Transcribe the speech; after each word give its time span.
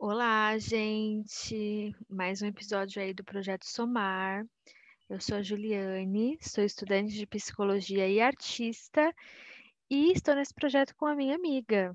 Olá, 0.00 0.58
gente! 0.58 1.94
Mais 2.08 2.42
um 2.42 2.46
episódio 2.46 3.00
aí 3.00 3.14
do 3.14 3.22
Projeto 3.22 3.66
Somar. 3.66 4.44
Eu 5.08 5.20
sou 5.20 5.36
a 5.36 5.42
Juliane, 5.42 6.36
sou 6.40 6.64
estudante 6.64 7.14
de 7.14 7.24
psicologia 7.24 8.08
e 8.08 8.20
artista, 8.20 9.14
e 9.88 10.10
estou 10.10 10.34
nesse 10.34 10.54
projeto 10.54 10.92
com 10.96 11.06
a 11.06 11.14
minha 11.14 11.36
amiga. 11.36 11.94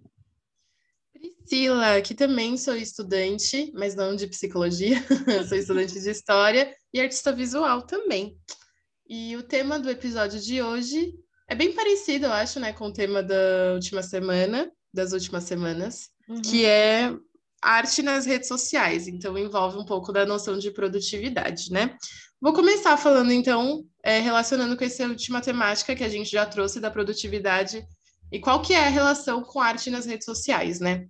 Priscila, 1.21 2.01
que 2.01 2.15
também 2.15 2.57
sou 2.57 2.75
estudante, 2.75 3.71
mas 3.73 3.95
não 3.95 4.15
de 4.15 4.27
psicologia, 4.27 4.97
sou 5.47 5.57
estudante 5.57 5.99
de 5.99 6.09
história 6.09 6.75
e 6.93 6.99
artista 6.99 7.31
visual 7.31 7.83
também. 7.83 8.37
E 9.07 9.35
o 9.35 9.43
tema 9.43 9.79
do 9.79 9.89
episódio 9.89 10.39
de 10.39 10.61
hoje 10.61 11.13
é 11.47 11.53
bem 11.55 11.73
parecido, 11.73 12.27
eu 12.27 12.31
acho, 12.31 12.59
né, 12.59 12.71
com 12.71 12.87
o 12.87 12.93
tema 12.93 13.21
da 13.21 13.73
última 13.73 14.01
semana, 14.01 14.71
das 14.93 15.11
últimas 15.11 15.43
semanas, 15.43 16.09
uhum. 16.29 16.41
que 16.41 16.65
é 16.65 17.13
arte 17.61 18.01
nas 18.01 18.25
redes 18.25 18.47
sociais. 18.47 19.07
Então 19.07 19.37
envolve 19.37 19.77
um 19.77 19.85
pouco 19.85 20.11
da 20.11 20.25
noção 20.25 20.57
de 20.57 20.71
produtividade, 20.71 21.71
né? 21.71 21.95
Vou 22.39 22.53
começar 22.53 22.97
falando 22.97 23.31
então, 23.31 23.85
é, 24.03 24.19
relacionando 24.19 24.75
com 24.75 24.83
essa 24.83 25.05
última 25.05 25.41
temática 25.41 25.95
que 25.95 26.03
a 26.03 26.09
gente 26.09 26.31
já 26.31 26.45
trouxe 26.45 26.79
da 26.79 26.89
produtividade 26.89 27.85
e 28.31 28.39
qual 28.39 28.61
que 28.61 28.73
é 28.73 28.85
a 28.85 28.89
relação 28.89 29.43
com 29.43 29.59
arte 29.59 29.89
nas 29.89 30.05
redes 30.05 30.25
sociais, 30.25 30.79
né? 30.79 31.07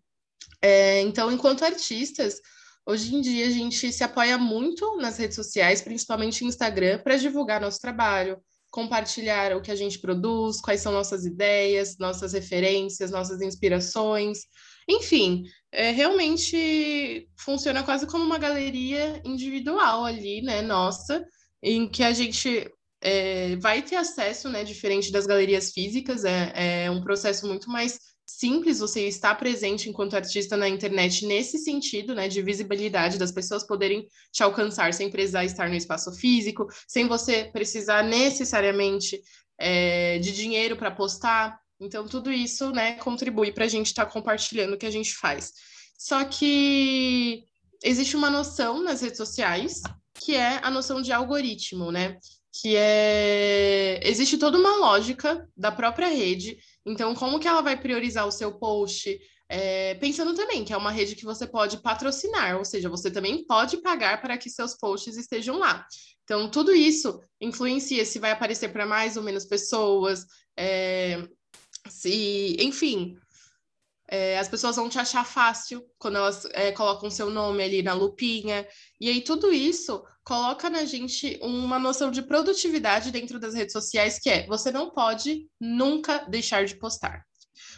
É, 0.62 1.02
então, 1.02 1.32
enquanto 1.32 1.64
artistas, 1.64 2.40
hoje 2.86 3.16
em 3.16 3.22
dia 3.22 3.48
a 3.48 3.52
gente 3.52 3.92
se 3.92 4.04
apoia 4.04 4.38
muito 4.38 4.98
nas 4.98 5.18
redes 5.18 5.36
sociais, 5.36 5.82
principalmente 5.82 6.46
Instagram, 6.46 7.00
para 7.00 7.18
divulgar 7.18 7.62
nosso 7.62 7.80
trabalho, 7.80 8.42
compartilhar 8.70 9.56
o 9.56 9.62
que 9.62 9.72
a 9.72 9.76
gente 9.76 10.00
produz, 10.00 10.62
quais 10.62 10.82
são 10.82 10.92
nossas 10.92 11.26
ideias, 11.26 11.98
nossas 11.98 12.34
referências, 12.34 13.12
nossas 13.12 13.42
inspirações. 13.42 14.40
Enfim, 14.88 15.44
é, 15.72 15.92
realmente 15.92 17.28
funciona 17.38 17.84
quase 17.84 18.08
como 18.08 18.24
uma 18.24 18.38
galeria 18.38 19.22
individual 19.26 20.06
ali, 20.06 20.42
né, 20.42 20.62
nossa, 20.62 21.24
em 21.62 21.88
que 21.88 22.04
a 22.04 22.14
gente 22.14 22.72
é, 23.02 23.56
vai 23.58 23.82
ter 23.82 23.96
acesso, 23.96 24.48
né, 24.50 24.64
diferente 24.64 25.12
das 25.12 25.26
galerias 25.26 25.72
físicas, 25.72 26.24
é, 26.24 26.86
é 26.86 26.92
um 26.92 27.02
processo 27.02 27.48
muito 27.48 27.70
mais 27.70 28.00
simples 28.26 28.80
você 28.80 29.08
estar 29.08 29.36
presente 29.36 29.90
enquanto 29.90 30.16
artista 30.16 30.56
na 30.56 30.70
internet 30.70 31.26
nesse 31.26 31.58
sentido, 31.58 32.16
né, 32.16 32.28
de 32.28 32.42
visibilidade 32.42 33.18
das 33.18 33.32
pessoas 33.32 33.66
poderem 33.66 34.08
te 34.32 34.44
alcançar 34.44 34.94
sem 34.94 35.10
precisar 35.10 35.44
estar 35.44 35.68
no 35.68 35.76
espaço 35.76 36.12
físico, 36.14 36.68
sem 36.88 37.08
você 37.08 37.46
precisar 37.52 38.04
necessariamente 38.04 39.22
é, 39.60 40.20
de 40.20 40.32
dinheiro 40.32 40.78
para 40.78 40.92
postar. 40.92 41.60
Então, 41.80 42.08
tudo 42.08 42.32
isso, 42.32 42.72
né, 42.72 42.94
contribui 42.94 43.52
para 43.52 43.66
a 43.66 43.68
gente 43.68 43.88
estar 43.88 44.06
tá 44.06 44.12
compartilhando 44.12 44.74
o 44.74 44.78
que 44.78 44.86
a 44.86 44.92
gente 44.92 45.14
faz. 45.16 45.52
Só 45.98 46.24
que 46.24 47.44
existe 47.84 48.16
uma 48.16 48.30
noção 48.30 48.82
nas 48.82 49.02
redes 49.02 49.18
sociais 49.18 49.82
que 50.14 50.36
é 50.36 50.60
a 50.64 50.70
noção 50.70 51.02
de 51.02 51.12
algoritmo, 51.12 51.92
né? 51.92 52.18
Que 52.52 52.76
é 52.76 54.00
existe 54.04 54.38
toda 54.38 54.58
uma 54.58 54.78
lógica 54.78 55.48
da 55.56 55.72
própria 55.72 56.08
rede. 56.08 56.58
Então, 56.86 57.16
como 57.16 57.40
que 57.40 57.48
ela 57.48 57.62
vai 57.62 57.80
priorizar 57.80 58.28
o 58.28 58.32
seu 58.32 58.58
post? 58.58 59.20
É, 59.48 59.96
pensando 59.96 60.34
também 60.34 60.64
que 60.64 60.72
é 60.72 60.78
uma 60.78 60.92
rede 60.92 61.16
que 61.16 61.26
você 61.26 61.46
pode 61.46 61.82
patrocinar, 61.82 62.58
ou 62.58 62.64
seja, 62.64 62.88
você 62.90 63.12
também 63.12 63.46
pode 63.46 63.78
pagar 63.78 64.22
para 64.22 64.38
que 64.38 64.50
seus 64.50 64.76
posts 64.78 65.18
estejam 65.18 65.58
lá. 65.58 65.86
Então, 66.24 66.50
tudo 66.50 66.74
isso 66.74 67.20
influencia 67.40 68.06
se 68.06 68.18
vai 68.18 68.32
aparecer 68.32 68.70
para 68.70 68.86
mais 68.86 69.18
ou 69.18 69.24
menos 69.24 69.46
pessoas, 69.46 70.26
é, 70.58 71.28
se, 71.90 72.56
enfim, 72.60 73.18
é, 74.12 74.38
as 74.38 74.50
pessoas 74.50 74.76
vão 74.76 74.90
te 74.90 75.00
achar 75.00 75.26
fácil 75.26 75.82
quando 75.98 76.18
elas 76.18 76.46
é, 76.52 76.74
colocam 76.74 77.10
seu 77.10 77.30
nome 77.30 77.64
ali 77.64 77.82
na 77.82 77.94
lupinha. 77.94 78.68
E 79.00 79.08
aí, 79.08 79.22
tudo 79.22 79.54
isso 79.54 80.04
coloca 80.22 80.70
na 80.70 80.84
gente 80.84 81.40
uma 81.42 81.80
noção 81.80 82.12
de 82.12 82.22
produtividade 82.22 83.10
dentro 83.10 83.40
das 83.40 83.54
redes 83.54 83.72
sociais, 83.72 84.20
que 84.20 84.30
é 84.30 84.46
você 84.48 84.70
não 84.70 84.92
pode 84.92 85.48
nunca 85.60 86.26
deixar 86.30 86.66
de 86.66 86.78
postar. 86.78 87.24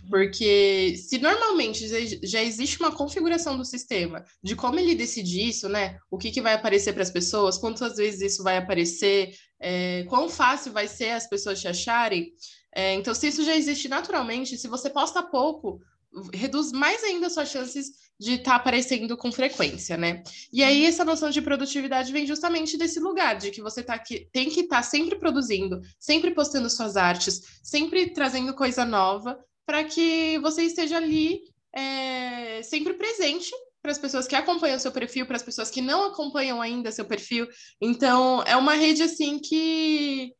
Porque 0.09 0.95
se 0.97 1.19
normalmente 1.19 1.87
já 2.23 2.41
existe 2.41 2.79
uma 2.79 2.91
configuração 2.91 3.55
do 3.55 3.65
sistema 3.65 4.23
de 4.41 4.55
como 4.55 4.79
ele 4.79 4.95
decide 4.95 5.47
isso, 5.47 5.69
né? 5.69 5.99
O 6.09 6.17
que, 6.17 6.31
que 6.31 6.41
vai 6.41 6.53
aparecer 6.53 6.93
para 6.93 7.03
as 7.03 7.11
pessoas, 7.11 7.57
quantas 7.57 7.97
vezes 7.97 8.21
isso 8.21 8.43
vai 8.43 8.57
aparecer, 8.57 9.35
é, 9.59 10.03
quão 10.09 10.27
fácil 10.29 10.71
vai 10.71 10.87
ser 10.87 11.11
as 11.11 11.27
pessoas 11.27 11.61
te 11.61 11.67
acharem. 11.67 12.33
É, 12.75 12.93
então, 12.95 13.13
se 13.13 13.27
isso 13.27 13.43
já 13.45 13.55
existe 13.55 13.87
naturalmente, 13.87 14.57
se 14.57 14.67
você 14.67 14.89
posta 14.89 15.21
pouco, 15.21 15.79
reduz 16.33 16.71
mais 16.71 17.03
ainda 17.03 17.29
suas 17.29 17.49
chances 17.49 17.91
de 18.19 18.33
estar 18.33 18.51
tá 18.51 18.55
aparecendo 18.57 19.17
com 19.17 19.31
frequência, 19.31 19.97
né? 19.97 20.23
E 20.51 20.63
aí 20.63 20.85
essa 20.85 21.03
noção 21.03 21.29
de 21.29 21.41
produtividade 21.41 22.11
vem 22.11 22.25
justamente 22.25 22.77
desse 22.77 22.99
lugar 22.99 23.35
de 23.35 23.51
que 23.51 23.61
você 23.61 23.83
tá 23.83 23.95
aqui, 23.95 24.27
tem 24.31 24.49
que 24.49 24.61
estar 24.61 24.77
tá 24.77 24.83
sempre 24.83 25.17
produzindo, 25.17 25.81
sempre 25.99 26.31
postando 26.31 26.69
suas 26.69 26.95
artes, 26.95 27.59
sempre 27.63 28.11
trazendo 28.13 28.53
coisa 28.53 28.85
nova 28.85 29.37
para 29.65 29.83
que 29.83 30.37
você 30.39 30.63
esteja 30.63 30.97
ali 30.97 31.41
é, 31.75 32.61
sempre 32.63 32.93
presente 32.93 33.51
para 33.81 33.91
as 33.91 33.97
pessoas 33.97 34.27
que 34.27 34.35
acompanham 34.35 34.79
seu 34.79 34.91
perfil, 34.91 35.25
para 35.25 35.35
as 35.35 35.43
pessoas 35.43 35.69
que 35.69 35.81
não 35.81 36.05
acompanham 36.05 36.61
ainda 36.61 36.91
seu 36.91 37.03
perfil. 37.03 37.47
Então, 37.81 38.41
é 38.43 38.55
uma 38.55 38.75
rede 38.75 39.03
assim 39.03 39.39
que 39.39 40.33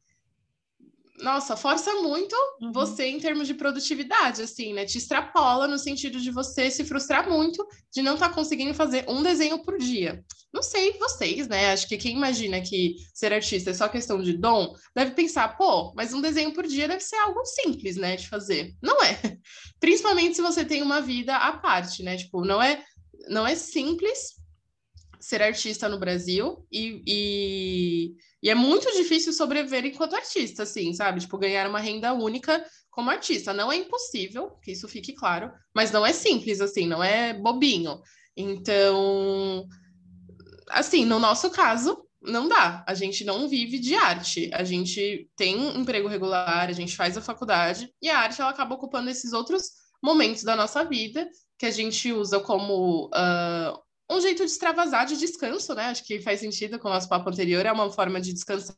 nossa, 1.20 1.56
força 1.56 1.94
muito 2.02 2.36
uhum. 2.60 2.72
você 2.72 3.06
em 3.06 3.20
termos 3.20 3.48
de 3.48 3.54
produtividade, 3.54 4.42
assim, 4.42 4.74
né? 4.74 4.86
Te 4.86 4.98
extrapola 4.98 5.68
no 5.68 5.78
sentido 5.78 6.20
de 6.20 6.32
você 6.32 6.72
se 6.72 6.84
frustrar 6.84 7.30
muito 7.30 7.66
de 7.92 8.02
não 8.02 8.16
estar 8.16 8.30
tá 8.30 8.36
conseguindo 8.36 8.74
fazer 8.74 9.06
um 9.08 9.22
desenho 9.22 9.64
por 9.64 9.78
dia. 9.78 10.24
Não 10.52 10.64
sei 10.64 10.98
vocês, 10.98 11.48
né? 11.48 11.72
Acho 11.72 11.88
que 11.88 11.98
quem 11.98 12.16
imagina 12.16 12.62
que 12.62 12.96
ser 13.14 13.32
artista 13.32 13.70
é 13.70 13.74
só 13.74 13.88
questão 13.88 14.22
de 14.22 14.38
dom, 14.38 14.74
deve 14.96 15.12
pensar, 15.12 15.56
pô, 15.58 15.94
mas 15.96 16.14
um 16.14 16.22
desenho 16.22 16.54
por 16.54 16.66
dia 16.66 16.88
deve 16.88 17.04
ser 17.04 17.18
algo 17.18 17.46
simples, 17.46 17.96
né, 17.96 18.16
de 18.16 18.28
fazer. 18.28 18.74
Não 18.82 19.04
é. 19.04 19.20
Principalmente 19.80 20.36
se 20.36 20.42
você 20.42 20.66
tem 20.66 20.82
uma 20.82 21.02
vida 21.02 21.36
à 21.36 21.54
parte, 21.54 22.02
né? 22.02 22.18
Tipo, 22.18 22.44
não 22.44 22.62
é, 22.62 22.84
não 23.30 23.46
é 23.46 23.56
simples 23.56 24.43
ser 25.24 25.42
artista 25.42 25.88
no 25.88 25.98
Brasil 25.98 26.68
e, 26.70 27.02
e, 27.08 28.16
e, 28.44 28.50
é 28.50 28.54
muito 28.54 28.92
difícil 28.92 29.32
sobreviver 29.32 29.86
enquanto 29.86 30.16
artista, 30.16 30.64
assim, 30.64 30.94
sabe? 30.94 31.22
Tipo, 31.22 31.38
ganhar 31.38 31.66
uma 31.70 31.80
renda 31.80 32.12
única 32.12 32.62
como 32.92 33.10
artista. 33.10 33.54
Não 33.54 33.72
é 33.72 33.78
impossível, 33.78 34.52
que 34.62 34.74
isso 34.74 34.86
fique 34.86 35.14
claro, 35.14 35.50
mas 35.74 35.92
não 35.92 36.06
é 36.06 36.12
simples, 36.12 36.60
assim, 36.60 36.86
não 36.86 37.02
é 37.02 37.34
bobinho. 37.34 38.02
Então, 38.36 39.66
assim, 40.70 41.06
no 41.06 41.20
nosso 41.20 41.50
caso, 41.52 42.06
não 42.22 42.50
dá. 42.50 42.84
A 42.86 42.94
gente 42.94 43.24
não 43.24 43.48
vive 43.48 43.80
de 43.80 43.96
arte. 43.96 44.50
A 44.54 44.66
gente 44.66 45.30
tem 45.38 45.78
emprego 45.80 46.10
regular, 46.10 46.68
a 46.68 46.74
gente 46.74 46.98
faz 46.98 47.18
a 47.18 47.22
faculdade 47.22 47.90
e 48.02 48.10
a 48.10 48.20
arte 48.20 48.42
ela 48.42 48.50
acaba 48.50 48.76
ocupando 48.76 49.10
esses 49.10 49.32
outros 49.32 49.72
momentos 50.04 50.44
da 50.44 50.54
nossa 50.54 50.84
vida 50.84 51.30
que 51.58 51.66
a 51.66 51.72
gente 51.72 52.12
usa 52.12 52.42
como 52.42 53.06
uh, 53.06 53.83
um 54.10 54.20
jeito 54.20 54.46
de 54.46 54.52
extravasar 54.52 55.06
de 55.06 55.18
descanso, 55.18 55.74
né? 55.74 55.86
Acho 55.86 56.04
que 56.04 56.22
faz 56.22 56.40
sentido 56.40 56.78
com 56.78 56.88
o 56.88 56.92
nosso 56.92 57.08
papo 57.08 57.30
anterior, 57.30 57.66
é 57.66 57.72
uma 57.72 57.92
forma 57.92 58.20
de 58.20 58.34
descansar, 58.34 58.76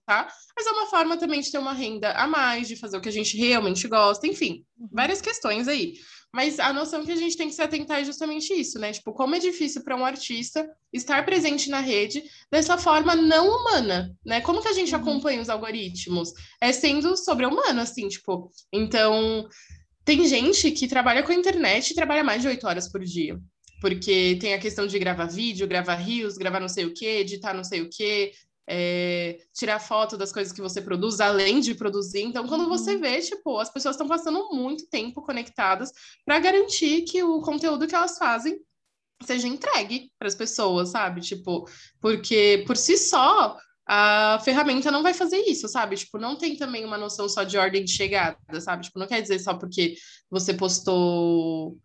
mas 0.55 0.67
é 0.67 0.71
uma 0.71 0.85
forma 0.87 1.17
também 1.17 1.41
de 1.41 1.51
ter 1.51 1.57
uma 1.57 1.73
renda 1.73 2.11
a 2.11 2.27
mais, 2.27 2.67
de 2.67 2.75
fazer 2.75 2.97
o 2.97 3.01
que 3.01 3.09
a 3.09 3.11
gente 3.11 3.37
realmente 3.37 3.87
gosta, 3.87 4.27
enfim, 4.27 4.63
uhum. 4.77 4.89
várias 4.91 5.21
questões 5.21 5.67
aí. 5.67 5.93
Mas 6.33 6.59
a 6.59 6.73
noção 6.73 7.05
que 7.05 7.11
a 7.11 7.15
gente 7.15 7.37
tem 7.37 7.47
que 7.47 7.55
se 7.55 7.61
atentar 7.61 8.01
é 8.01 8.03
justamente 8.03 8.53
isso, 8.53 8.77
né? 8.77 8.91
Tipo, 8.91 9.13
como 9.13 9.35
é 9.35 9.39
difícil 9.39 9.83
para 9.83 9.95
um 9.95 10.05
artista 10.05 10.69
estar 10.91 11.25
presente 11.25 11.69
na 11.69 11.79
rede 11.79 12.23
dessa 12.51 12.77
forma 12.77 13.15
não 13.15 13.47
humana, 13.47 14.13
né? 14.25 14.41
Como 14.41 14.61
que 14.61 14.67
a 14.67 14.73
gente 14.73 14.93
uhum. 14.93 15.01
acompanha 15.01 15.41
os 15.41 15.49
algoritmos? 15.49 16.33
É 16.59 16.73
sendo 16.73 17.15
sobre-humano, 17.15 17.79
assim, 17.79 18.07
tipo. 18.09 18.51
Então, 18.71 19.47
tem 20.03 20.27
gente 20.27 20.71
que 20.71 20.87
trabalha 20.87 21.23
com 21.23 21.31
a 21.31 21.35
internet 21.35 21.91
e 21.91 21.95
trabalha 21.95 22.23
mais 22.23 22.41
de 22.41 22.49
oito 22.49 22.67
horas 22.67 22.91
por 22.91 23.01
dia 23.01 23.39
porque 23.85 24.35
tem 24.41 24.55
a 24.55 24.59
questão 24.59 24.87
de 24.87 24.97
gravar 24.97 25.27
vídeo, 25.27 25.67
gravar 25.67 25.93
rios, 25.93 26.39
gravar 26.39 26.59
não 26.59 26.67
sei 26.67 26.85
o 26.85 26.91
que, 26.91 27.05
editar 27.05 27.53
não 27.53 27.63
sei 27.63 27.83
o 27.83 27.87
que, 27.87 28.31
é, 28.67 29.37
tirar 29.53 29.77
foto 29.77 30.17
das 30.17 30.31
coisas 30.31 30.51
que 30.51 30.59
você 30.59 30.81
produz, 30.81 31.19
além 31.19 31.59
de 31.59 31.75
produzir. 31.75 32.23
Então, 32.23 32.47
quando 32.47 32.67
você 32.67 32.95
uhum. 32.95 33.01
vê, 33.01 33.21
tipo, 33.21 33.59
as 33.59 33.69
pessoas 33.69 33.93
estão 33.93 34.07
passando 34.07 34.49
muito 34.51 34.89
tempo 34.89 35.21
conectadas 35.21 35.91
para 36.25 36.39
garantir 36.39 37.03
que 37.03 37.21
o 37.21 37.41
conteúdo 37.41 37.85
que 37.85 37.93
elas 37.93 38.17
fazem 38.17 38.59
seja 39.21 39.47
entregue 39.47 40.11
para 40.17 40.29
as 40.29 40.35
pessoas, 40.35 40.89
sabe? 40.89 41.21
Tipo, 41.21 41.69
porque 42.01 42.63
por 42.65 42.75
si 42.75 42.97
só 42.97 43.55
a 43.87 44.39
ferramenta 44.43 44.89
não 44.89 45.03
vai 45.03 45.13
fazer 45.13 45.37
isso, 45.41 45.67
sabe? 45.67 45.95
Tipo, 45.95 46.17
não 46.17 46.35
tem 46.35 46.57
também 46.57 46.83
uma 46.83 46.97
noção 46.97 47.29
só 47.29 47.43
de 47.43 47.55
ordem 47.55 47.85
de 47.85 47.91
chegada, 47.91 48.59
sabe? 48.59 48.85
Tipo, 48.85 48.97
não 48.97 49.05
quer 49.05 49.21
dizer 49.21 49.37
só 49.37 49.53
porque 49.53 49.93
você 50.31 50.55
postou 50.55 51.77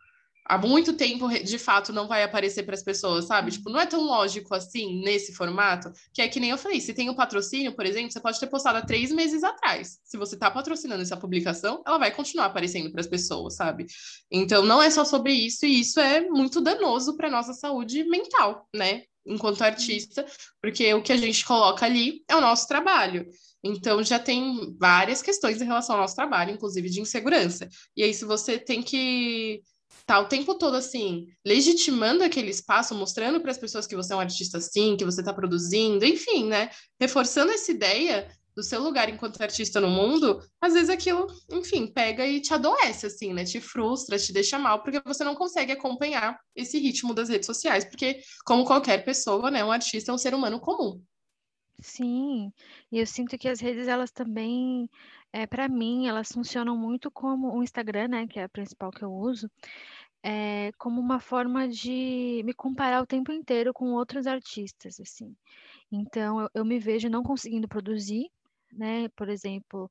há 0.51 0.59
muito 0.59 0.95
tempo, 0.95 1.29
de 1.29 1.59
fato, 1.59 1.93
não 1.93 2.09
vai 2.09 2.25
aparecer 2.25 2.65
para 2.65 2.75
as 2.75 2.83
pessoas, 2.83 3.27
sabe? 3.27 3.53
Tipo, 3.53 3.71
não 3.71 3.79
é 3.79 3.87
tão 3.87 4.03
lógico 4.03 4.53
assim, 4.53 5.01
nesse 5.01 5.33
formato, 5.33 5.93
que 6.13 6.21
é 6.21 6.27
que 6.27 6.41
nem 6.41 6.51
eu 6.51 6.59
falei, 6.59 6.81
se 6.81 6.93
tem 6.93 7.09
um 7.09 7.15
patrocínio, 7.15 7.73
por 7.73 7.87
exemplo, 7.87 8.11
você 8.11 8.19
pode 8.19 8.41
ter 8.41 8.49
postado 8.49 8.79
há 8.79 8.83
três 8.83 9.13
meses 9.13 9.45
atrás. 9.45 10.01
Se 10.03 10.17
você 10.17 10.35
está 10.35 10.51
patrocinando 10.51 11.03
essa 11.03 11.17
publicação, 11.17 11.81
ela 11.87 11.99
vai 11.99 12.11
continuar 12.11 12.47
aparecendo 12.47 12.91
para 12.91 13.01
as 13.01 13.07
pessoas, 13.07 13.55
sabe? 13.55 13.87
Então, 14.29 14.65
não 14.65 14.83
é 14.83 14.91
só 14.91 15.05
sobre 15.05 15.33
isso, 15.33 15.65
e 15.65 15.79
isso 15.79 16.01
é 16.01 16.23
muito 16.23 16.61
danoso 16.61 17.17
para 17.17 17.31
nossa 17.31 17.53
saúde 17.53 18.03
mental, 18.03 18.69
né? 18.75 19.05
Enquanto 19.25 19.63
artista, 19.63 20.27
porque 20.61 20.93
o 20.95 21.03
que 21.03 21.13
a 21.13 21.17
gente 21.17 21.45
coloca 21.45 21.87
ali 21.87 22.25
é 22.27 22.35
o 22.35 22.41
nosso 22.41 22.67
trabalho. 22.67 23.25
Então, 23.63 24.03
já 24.03 24.19
tem 24.19 24.75
várias 24.81 25.23
questões 25.23 25.63
em 25.63 25.67
relação 25.67 25.95
ao 25.95 26.03
nosso 26.03 26.17
trabalho, 26.17 26.53
inclusive 26.53 26.91
de 26.91 27.01
insegurança. 27.01 27.69
E 27.97 28.03
aí, 28.03 28.13
se 28.13 28.25
você 28.25 28.59
tem 28.59 28.83
que 28.83 29.63
tá 30.11 30.19
o 30.19 30.27
tempo 30.27 30.57
todo 30.57 30.75
assim, 30.75 31.29
legitimando 31.47 32.25
aquele 32.25 32.51
espaço, 32.51 32.97
mostrando 32.97 33.41
para 33.41 33.53
as 33.53 33.59
pessoas 33.59 33.87
que 33.87 33.95
você 33.95 34.13
é 34.13 34.17
um 34.17 34.21
artista 34.21 34.59
assim, 34.59 34.97
que 34.97 35.05
você 35.05 35.21
está 35.21 35.33
produzindo, 35.33 36.05
enfim, 36.05 36.49
né? 36.49 36.69
Reforçando 36.99 37.53
essa 37.53 37.71
ideia 37.71 38.29
do 38.57 38.61
seu 38.61 38.83
lugar 38.83 39.09
enquanto 39.09 39.41
artista 39.41 39.81
no 39.81 39.89
mundo, 39.89 40.43
às 40.61 40.73
vezes 40.73 40.91
aquilo, 40.91 41.29
enfim, 41.49 41.87
pega 41.87 42.27
e 42.27 42.41
te 42.41 42.53
adoece, 42.53 43.07
assim, 43.07 43.33
né? 43.33 43.45
Te 43.45 43.61
frustra, 43.61 44.19
te 44.19 44.33
deixa 44.33 44.59
mal, 44.59 44.83
porque 44.83 45.01
você 45.05 45.23
não 45.23 45.37
consegue 45.37 45.71
acompanhar 45.71 46.41
esse 46.57 46.77
ritmo 46.81 47.15
das 47.15 47.29
redes 47.29 47.47
sociais, 47.47 47.85
porque, 47.85 48.21
como 48.45 48.65
qualquer 48.65 49.05
pessoa, 49.05 49.49
né, 49.49 49.65
um 49.65 49.71
artista 49.71 50.11
é 50.11 50.15
um 50.15 50.19
ser 50.19 50.35
humano 50.35 50.59
comum. 50.59 51.01
Sim, 51.83 52.53
e 52.93 52.99
eu 52.99 53.07
sinto 53.07 53.39
que 53.39 53.49
as 53.49 53.61
redes, 53.61 53.89
elas 53.89 54.11
também, 54.11 54.89
é, 55.33 55.47
para 55.47 55.69
mim, 55.69 56.07
elas 56.09 56.31
funcionam 56.31 56.77
muito 56.77 57.11
como 57.11 57.57
o 57.57 57.63
Instagram, 57.63 58.09
né, 58.09 58.27
que 58.27 58.39
é 58.39 58.45
a 58.45 58.49
principal 58.49 58.91
que 58.91 59.03
eu 59.03 59.13
uso, 59.13 59.51
é, 60.23 60.73
como 60.79 61.01
uma 61.01 61.21
forma 61.21 61.69
de 61.69 62.43
me 62.45 62.55
comparar 62.55 63.03
o 63.03 63.07
tempo 63.07 63.33
inteiro 63.33 63.73
com 63.73 63.93
outros 63.93 64.27
artistas, 64.27 65.01
assim. 65.01 65.35
Então, 65.93 66.41
eu, 66.43 66.51
eu 66.55 66.65
me 66.65 66.79
vejo 66.79 67.09
não 67.11 67.23
conseguindo 67.23 67.69
produzir, 67.69 68.31
né? 68.73 69.09
Por 69.11 69.29
exemplo, 69.29 69.91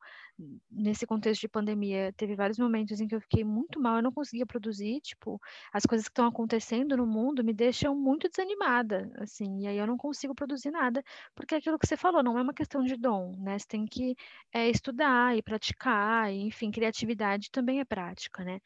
nesse 0.71 1.05
contexto 1.05 1.41
de 1.41 1.49
pandemia, 1.49 2.13
teve 2.13 2.35
vários 2.35 2.57
momentos 2.57 2.99
em 3.01 3.07
que 3.07 3.15
eu 3.15 3.21
fiquei 3.21 3.43
muito 3.43 3.79
mal, 3.79 3.97
eu 3.97 4.03
não 4.03 4.11
conseguia 4.11 4.45
produzir, 4.45 5.01
tipo, 5.01 5.39
as 5.73 5.85
coisas 5.85 6.07
que 6.07 6.11
estão 6.11 6.27
acontecendo 6.27 6.95
no 6.95 7.05
mundo 7.05 7.43
me 7.43 7.53
deixam 7.53 7.95
muito 7.95 8.29
desanimada, 8.29 9.11
assim, 9.17 9.61
e 9.63 9.67
aí 9.67 9.77
eu 9.77 9.87
não 9.87 9.97
consigo 9.97 10.33
produzir 10.33 10.71
nada, 10.71 11.03
porque 11.35 11.55
é 11.55 11.57
aquilo 11.57 11.77
que 11.77 11.87
você 11.87 11.97
falou, 11.97 12.23
não 12.23 12.37
é 12.37 12.41
uma 12.41 12.53
questão 12.53 12.83
de 12.83 12.95
dom, 12.95 13.35
né? 13.39 13.59
Você 13.59 13.67
tem 13.67 13.85
que 13.85 14.15
é, 14.53 14.69
estudar 14.69 15.37
e 15.37 15.41
praticar, 15.41 16.31
e, 16.31 16.41
enfim, 16.47 16.71
criatividade 16.71 17.51
também 17.51 17.79
é 17.79 17.85
prática, 17.85 18.43
né? 18.43 18.59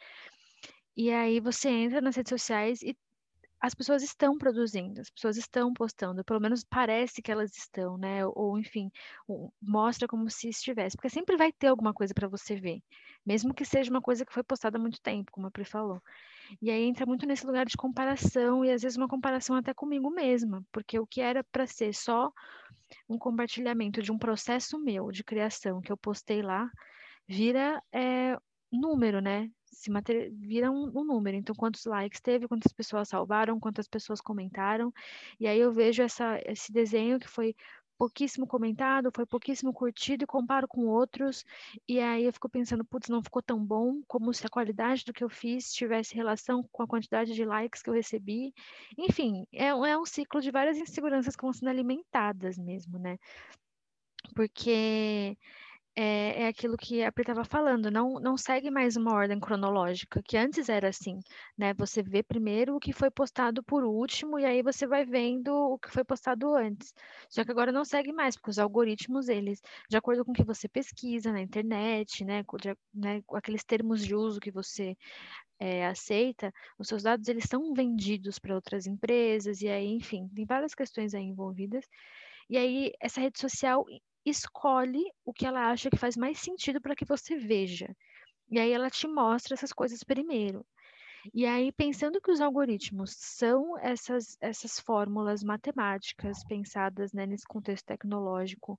E 0.96 1.12
aí 1.12 1.40
você 1.40 1.70
entra 1.70 2.02
nas 2.02 2.16
redes 2.16 2.30
sociais 2.30 2.82
e 2.82 2.96
as 3.64 3.74
pessoas 3.74 4.04
estão 4.04 4.38
produzindo, 4.38 5.00
as 5.00 5.10
pessoas 5.10 5.38
estão 5.38 5.74
postando, 5.74 6.22
pelo 6.26 6.42
menos 6.42 6.66
parece 6.66 7.22
que 7.22 7.32
elas 7.32 7.56
estão, 7.56 7.98
né? 7.98 8.26
Ou, 8.26 8.60
enfim, 8.60 8.92
mostra 9.62 10.06
como 10.06 10.30
se 10.30 10.50
estivesse, 10.50 10.98
porque 10.98 11.10
sempre 11.10 11.38
vai 11.38 11.50
ter 11.50 11.68
alguma 11.68 11.94
coisa 11.94 12.14
para 12.14 12.28
você 12.28 12.58
ver, 12.58 12.84
mesmo 13.26 13.54
que 13.54 13.64
seja 13.64 13.90
uma 13.90 14.02
coisa 14.02 14.26
que 14.26 14.34
foi 14.34 14.44
postada 14.44 14.78
há 14.78 14.82
muito 14.82 15.02
tempo, 15.02 15.32
como 15.32 15.48
a 15.48 15.52
Pri 15.52 15.64
falou. 15.64 16.02
E 16.62 16.70
aí 16.70 16.84
entra 16.84 17.06
muito 17.06 17.26
nesse 17.26 17.46
lugar 17.48 17.66
de 17.66 17.78
comparação 17.78 18.66
e 18.66 18.70
às 18.72 18.82
vezes 18.82 18.98
uma 18.98 19.08
comparação 19.08 19.56
até 19.56 19.74
comigo 19.74 20.10
mesma, 20.10 20.62
porque 20.70 21.00
o 21.00 21.08
que 21.08 21.22
era 21.22 21.42
para 21.42 21.66
ser 21.66 21.94
só 21.94 22.34
um 23.08 23.18
compartilhamento 23.18 24.02
de 24.02 24.12
um 24.12 24.18
processo 24.18 24.78
meu 24.78 25.10
de 25.10 25.24
criação 25.24 25.80
que 25.82 25.92
eu 25.92 25.96
postei 25.96 26.42
lá, 26.42 26.70
vira 27.26 27.82
é, 27.94 28.38
número, 28.70 29.22
né? 29.22 29.50
Se 29.74 29.92
mater... 29.92 30.32
vira 30.34 30.72
um, 30.72 30.92
um, 30.96 31.04
número. 31.04 31.36
Então, 31.38 31.56
quantos 31.56 31.86
likes 31.86 32.22
teve, 32.22 32.48
quantas 32.48 32.72
pessoas 32.72 33.10
salvaram, 33.10 33.60
quantas 33.60 33.88
pessoas 33.88 34.22
comentaram. 34.22 34.94
E 35.40 35.48
aí 35.48 35.60
eu 35.60 35.72
vejo 35.72 36.04
essa, 36.04 36.40
esse 36.46 36.72
desenho 36.72 37.20
que 37.20 37.28
foi 37.28 37.56
pouquíssimo 37.98 38.46
comentado, 38.48 39.12
foi 39.14 39.26
pouquíssimo 39.26 39.72
curtido 39.74 40.24
e 40.24 40.28
comparo 40.28 40.68
com 40.68 40.86
outros. 40.88 41.46
E 41.88 42.00
aí 42.00 42.26
eu 42.26 42.34
fico 42.34 42.50
pensando, 42.50 42.84
putz, 42.86 43.10
não 43.10 43.24
ficou 43.24 43.42
tão 43.42 43.64
bom 43.64 44.02
como 44.08 44.34
se 44.34 44.46
a 44.46 44.50
qualidade 44.50 45.06
do 45.06 45.14
que 45.14 45.24
eu 45.24 45.30
fiz 45.30 45.72
tivesse 45.74 46.16
relação 46.16 46.68
com 46.72 46.84
a 46.84 46.88
quantidade 46.88 47.34
de 47.34 47.46
likes 47.46 47.82
que 47.82 47.90
eu 47.90 47.94
recebi. 47.94 48.54
Enfim, 48.98 49.46
é, 49.54 49.68
é 49.68 49.98
um 49.98 50.06
ciclo 50.06 50.42
de 50.42 50.52
várias 50.52 50.78
inseguranças 50.78 51.36
que 51.36 51.44
vão 51.44 51.54
sendo 51.54 51.70
alimentadas 51.70 52.58
mesmo, 52.58 53.00
né? 53.00 53.18
Porque 54.36 55.38
é, 55.96 56.44
é 56.44 56.48
aquilo 56.48 56.76
que 56.76 57.04
a 57.04 57.12
Pri 57.12 57.22
estava 57.22 57.44
falando, 57.46 57.92
não, 57.92 58.20
não 58.20 58.36
segue 58.36 58.72
mais 58.72 58.96
uma 58.96 59.14
ordem 59.14 59.40
cronológica, 59.40 60.22
que 60.24 60.36
antes 60.38 60.68
era 60.70 60.90
assim, 60.90 61.20
né? 61.58 61.74
Você 61.76 62.02
vê 62.02 62.24
primeiro 62.24 62.76
o 62.76 62.80
que 62.80 62.92
foi 62.92 63.12
postado 63.12 63.64
por 63.64 63.84
último 63.84 64.40
e 64.40 64.46
aí 64.46 64.64
você 64.64 64.88
vai 64.88 65.06
vendo 65.06 65.50
o 65.54 65.78
que 65.78 65.92
foi 65.92 66.04
postado 66.04 66.56
antes. 66.56 66.94
Só 67.30 67.44
que 67.44 67.52
agora 67.52 67.72
não 67.72 67.86
segue 67.86 68.12
mais, 68.12 68.36
porque 68.36 68.50
os 68.50 68.60
algoritmos, 68.60 69.30
eles, 69.30 69.62
de 69.90 69.96
acordo 69.98 70.26
com 70.26 70.32
o 70.32 70.36
que 70.36 70.44
você 70.44 70.68
pesquisa 70.68 71.32
na 71.32 71.42
internet, 71.42 72.26
né, 72.26 72.44
com, 72.44 72.58
de, 72.58 72.76
né, 72.94 73.22
com 73.26 73.36
aqueles 73.38 73.64
termos 73.64 74.04
de 74.04 74.16
uso 74.16 74.40
que 74.40 74.52
você 74.52 74.98
é, 75.60 75.86
aceita, 75.88 76.52
os 76.78 76.88
seus 76.88 77.04
dados 77.04 77.28
eles 77.28 77.46
são 77.46 77.74
vendidos 77.74 78.40
para 78.40 78.56
outras 78.56 78.88
empresas 78.88 79.62
e 79.62 79.68
aí, 79.70 79.88
enfim, 79.88 80.28
tem 80.36 80.46
várias 80.46 80.74
questões 80.74 81.14
aí 81.14 81.24
envolvidas. 81.24 81.86
E 82.50 82.58
aí 82.58 82.94
essa 83.00 83.22
rede 83.22 83.40
social 83.40 83.86
escolhe 84.26 85.04
o 85.26 85.34
que 85.34 85.46
ela 85.46 85.70
acha 85.70 85.90
que 85.90 85.98
faz 85.98 86.16
mais 86.16 86.40
sentido 86.40 86.82
para 86.82 86.96
que 86.96 87.06
você 87.06 87.38
veja. 87.38 87.96
E 88.50 88.60
aí 88.60 88.72
ela 88.72 88.90
te 88.90 89.08
mostra 89.08 89.54
essas 89.54 89.74
coisas 89.74 90.04
primeiro. 90.04 90.66
E 91.34 91.46
aí, 91.46 91.72
pensando 91.72 92.20
que 92.20 92.32
os 92.32 92.42
algoritmos 92.42 93.16
são 93.18 93.78
essas, 93.80 94.38
essas 94.42 94.80
fórmulas 94.80 95.42
matemáticas 95.42 96.44
pensadas 96.44 97.14
né, 97.14 97.26
nesse 97.26 97.46
contexto 97.46 97.86
tecnológico, 97.86 98.78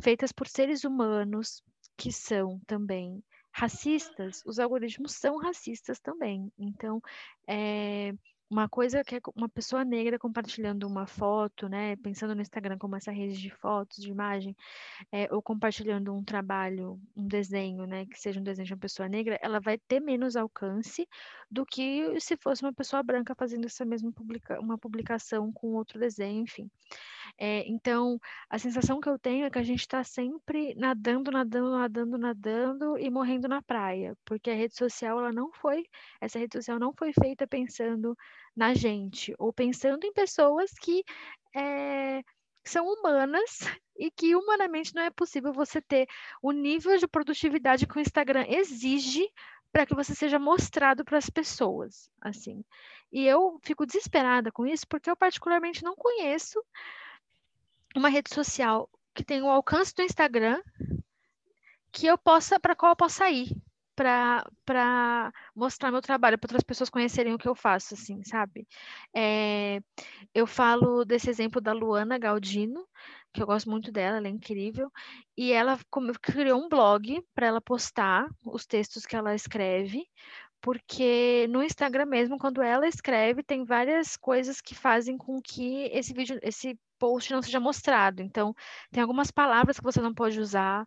feitas 0.00 0.30
por 0.30 0.46
seres 0.46 0.84
humanos 0.84 1.62
que 1.96 2.12
são 2.12 2.60
também 2.66 3.22
racistas, 3.52 4.42
os 4.46 4.58
algoritmos 4.58 5.12
são 5.12 5.36
racistas 5.38 6.00
também. 6.00 6.50
Então, 6.56 7.02
é, 7.48 8.14
uma 8.52 8.68
coisa 8.68 9.02
que 9.02 9.16
é 9.16 9.20
uma 9.34 9.48
pessoa 9.48 9.82
negra 9.82 10.18
compartilhando 10.18 10.86
uma 10.86 11.06
foto, 11.06 11.70
né, 11.70 11.96
pensando 11.96 12.34
no 12.34 12.42
Instagram 12.42 12.76
como 12.76 12.94
essa 12.94 13.10
rede 13.10 13.40
de 13.40 13.48
fotos, 13.48 13.96
de 13.96 14.10
imagem, 14.10 14.54
é, 15.10 15.26
ou 15.32 15.40
compartilhando 15.40 16.14
um 16.14 16.22
trabalho, 16.22 17.00
um 17.16 17.26
desenho, 17.26 17.86
né, 17.86 18.04
que 18.04 18.20
seja 18.20 18.38
um 18.38 18.42
desenho 18.42 18.66
de 18.66 18.74
uma 18.74 18.80
pessoa 18.80 19.08
negra, 19.08 19.38
ela 19.42 19.58
vai 19.58 19.78
ter 19.78 20.00
menos 20.00 20.36
alcance 20.36 21.08
do 21.50 21.64
que 21.64 22.20
se 22.20 22.36
fosse 22.36 22.62
uma 22.62 22.74
pessoa 22.74 23.02
branca 23.02 23.34
fazendo 23.34 23.64
essa 23.64 23.86
mesma 23.86 24.12
publica 24.12 24.60
uma 24.60 24.76
publicação 24.76 25.50
com 25.50 25.68
outro 25.74 25.98
desenho, 25.98 26.42
enfim. 26.42 26.70
É, 27.38 27.68
então, 27.68 28.18
a 28.48 28.58
sensação 28.58 29.00
que 29.00 29.08
eu 29.08 29.18
tenho 29.18 29.44
é 29.46 29.50
que 29.50 29.58
a 29.58 29.62
gente 29.62 29.80
está 29.80 30.02
sempre 30.04 30.74
nadando, 30.74 31.30
nadando, 31.30 31.70
nadando, 31.70 32.18
nadando 32.18 32.98
e 32.98 33.10
morrendo 33.10 33.48
na 33.48 33.62
praia, 33.62 34.16
porque 34.24 34.50
a 34.50 34.54
rede 34.54 34.76
social, 34.76 35.18
ela 35.18 35.32
não 35.32 35.52
foi, 35.52 35.84
essa 36.20 36.38
rede 36.38 36.56
social 36.56 36.78
não 36.78 36.92
foi 36.92 37.12
feita 37.12 37.46
pensando 37.46 38.16
na 38.56 38.74
gente, 38.74 39.34
ou 39.38 39.52
pensando 39.52 40.04
em 40.04 40.12
pessoas 40.12 40.70
que 40.72 41.02
é, 41.54 42.22
são 42.64 42.86
humanas 42.86 43.58
e 43.96 44.10
que 44.10 44.34
humanamente 44.34 44.94
não 44.94 45.02
é 45.02 45.10
possível 45.10 45.52
você 45.52 45.80
ter 45.80 46.06
o 46.42 46.52
nível 46.52 46.96
de 46.96 47.06
produtividade 47.06 47.86
que 47.86 47.96
o 47.96 48.00
Instagram 48.00 48.44
exige 48.48 49.28
para 49.72 49.86
que 49.86 49.94
você 49.94 50.14
seja 50.14 50.38
mostrado 50.38 51.04
para 51.04 51.16
as 51.16 51.30
pessoas, 51.30 52.10
assim. 52.20 52.62
E 53.10 53.26
eu 53.26 53.58
fico 53.62 53.86
desesperada 53.86 54.52
com 54.52 54.66
isso 54.66 54.86
porque 54.86 55.10
eu 55.10 55.16
particularmente 55.16 55.82
não 55.82 55.96
conheço 55.96 56.62
uma 57.98 58.08
rede 58.08 58.34
social 58.34 58.88
que 59.14 59.24
tem 59.24 59.42
o 59.42 59.48
alcance 59.48 59.94
do 59.94 60.02
Instagram 60.02 60.62
que 61.92 62.06
eu 62.06 62.16
possa 62.16 62.58
para 62.58 62.74
qual 62.74 62.92
eu 62.92 62.96
possa 62.96 63.30
ir 63.30 63.54
para 63.94 65.32
mostrar 65.54 65.90
meu 65.90 66.00
trabalho, 66.00 66.38
para 66.38 66.46
outras 66.46 66.62
pessoas 66.62 66.90
conhecerem 66.90 67.34
o 67.34 67.38
que 67.38 67.48
eu 67.48 67.54
faço, 67.54 67.94
assim, 67.94 68.22
sabe? 68.24 68.66
É, 69.14 69.80
eu 70.34 70.46
falo 70.46 71.04
desse 71.04 71.28
exemplo 71.28 71.60
da 71.60 71.72
Luana 71.72 72.18
Galdino, 72.18 72.86
que 73.32 73.42
eu 73.42 73.46
gosto 73.46 73.70
muito 73.70 73.92
dela, 73.92 74.16
ela 74.16 74.26
é 74.26 74.30
incrível, 74.30 74.90
e 75.36 75.52
ela 75.52 75.78
criou 76.20 76.64
um 76.64 76.68
blog 76.68 77.22
para 77.34 77.46
ela 77.46 77.60
postar 77.60 78.26
os 78.44 78.66
textos 78.66 79.04
que 79.04 79.14
ela 79.14 79.34
escreve, 79.34 80.06
porque 80.60 81.46
no 81.50 81.62
Instagram 81.62 82.06
mesmo, 82.06 82.38
quando 82.38 82.62
ela 82.62 82.86
escreve, 82.86 83.42
tem 83.42 83.64
várias 83.64 84.16
coisas 84.16 84.60
que 84.60 84.74
fazem 84.74 85.18
com 85.18 85.40
que 85.42 85.84
esse 85.92 86.14
vídeo, 86.14 86.38
esse 86.42 86.78
post 87.02 87.32
não 87.32 87.42
seja 87.42 87.58
mostrado. 87.58 88.22
Então, 88.22 88.54
tem 88.92 89.02
algumas 89.02 89.32
palavras 89.32 89.76
que 89.76 89.82
você 89.82 90.00
não 90.00 90.14
pode 90.14 90.38
usar, 90.38 90.86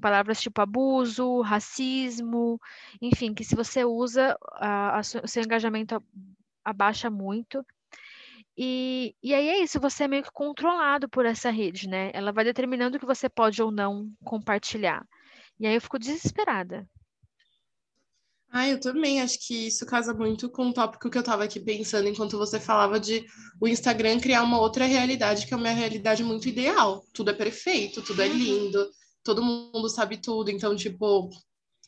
palavras 0.00 0.40
tipo 0.40 0.60
abuso, 0.60 1.40
racismo, 1.40 2.60
enfim, 3.02 3.34
que 3.34 3.42
se 3.42 3.56
você 3.56 3.84
usa, 3.84 4.38
a, 4.52 4.98
a, 4.98 5.00
o 5.00 5.26
seu 5.26 5.42
engajamento 5.42 6.00
abaixa 6.64 7.10
muito. 7.10 7.66
E, 8.56 9.16
e 9.20 9.34
aí 9.34 9.48
é 9.48 9.62
isso, 9.62 9.80
você 9.80 10.04
é 10.04 10.08
meio 10.08 10.22
que 10.22 10.30
controlado 10.32 11.08
por 11.08 11.26
essa 11.26 11.50
rede, 11.50 11.88
né? 11.88 12.12
Ela 12.14 12.30
vai 12.30 12.44
determinando 12.44 12.96
o 12.96 13.00
que 13.00 13.06
você 13.06 13.28
pode 13.28 13.60
ou 13.60 13.72
não 13.72 14.08
compartilhar. 14.24 15.04
E 15.58 15.66
aí 15.66 15.74
eu 15.74 15.80
fico 15.80 15.98
desesperada. 15.98 16.88
Ah, 18.50 18.66
eu 18.66 18.80
também 18.80 19.20
acho 19.20 19.38
que 19.46 19.66
isso 19.66 19.84
casa 19.84 20.14
muito 20.14 20.48
com 20.48 20.68
o 20.68 20.72
tópico 20.72 21.10
que 21.10 21.18
eu 21.18 21.20
estava 21.20 21.44
aqui 21.44 21.60
pensando 21.60 22.08
enquanto 22.08 22.38
você 22.38 22.58
falava 22.58 22.98
de 22.98 23.26
o 23.60 23.68
Instagram 23.68 24.18
criar 24.18 24.42
uma 24.42 24.58
outra 24.58 24.86
realidade, 24.86 25.46
que 25.46 25.52
é 25.52 25.56
uma 25.56 25.68
realidade 25.68 26.24
muito 26.24 26.48
ideal. 26.48 27.04
Tudo 27.12 27.30
é 27.30 27.34
perfeito, 27.34 28.00
tudo 28.00 28.22
é 28.22 28.26
uhum. 28.26 28.34
lindo, 28.34 28.90
todo 29.22 29.42
mundo 29.42 29.88
sabe 29.90 30.16
tudo. 30.16 30.50
Então, 30.50 30.74
tipo, 30.74 31.28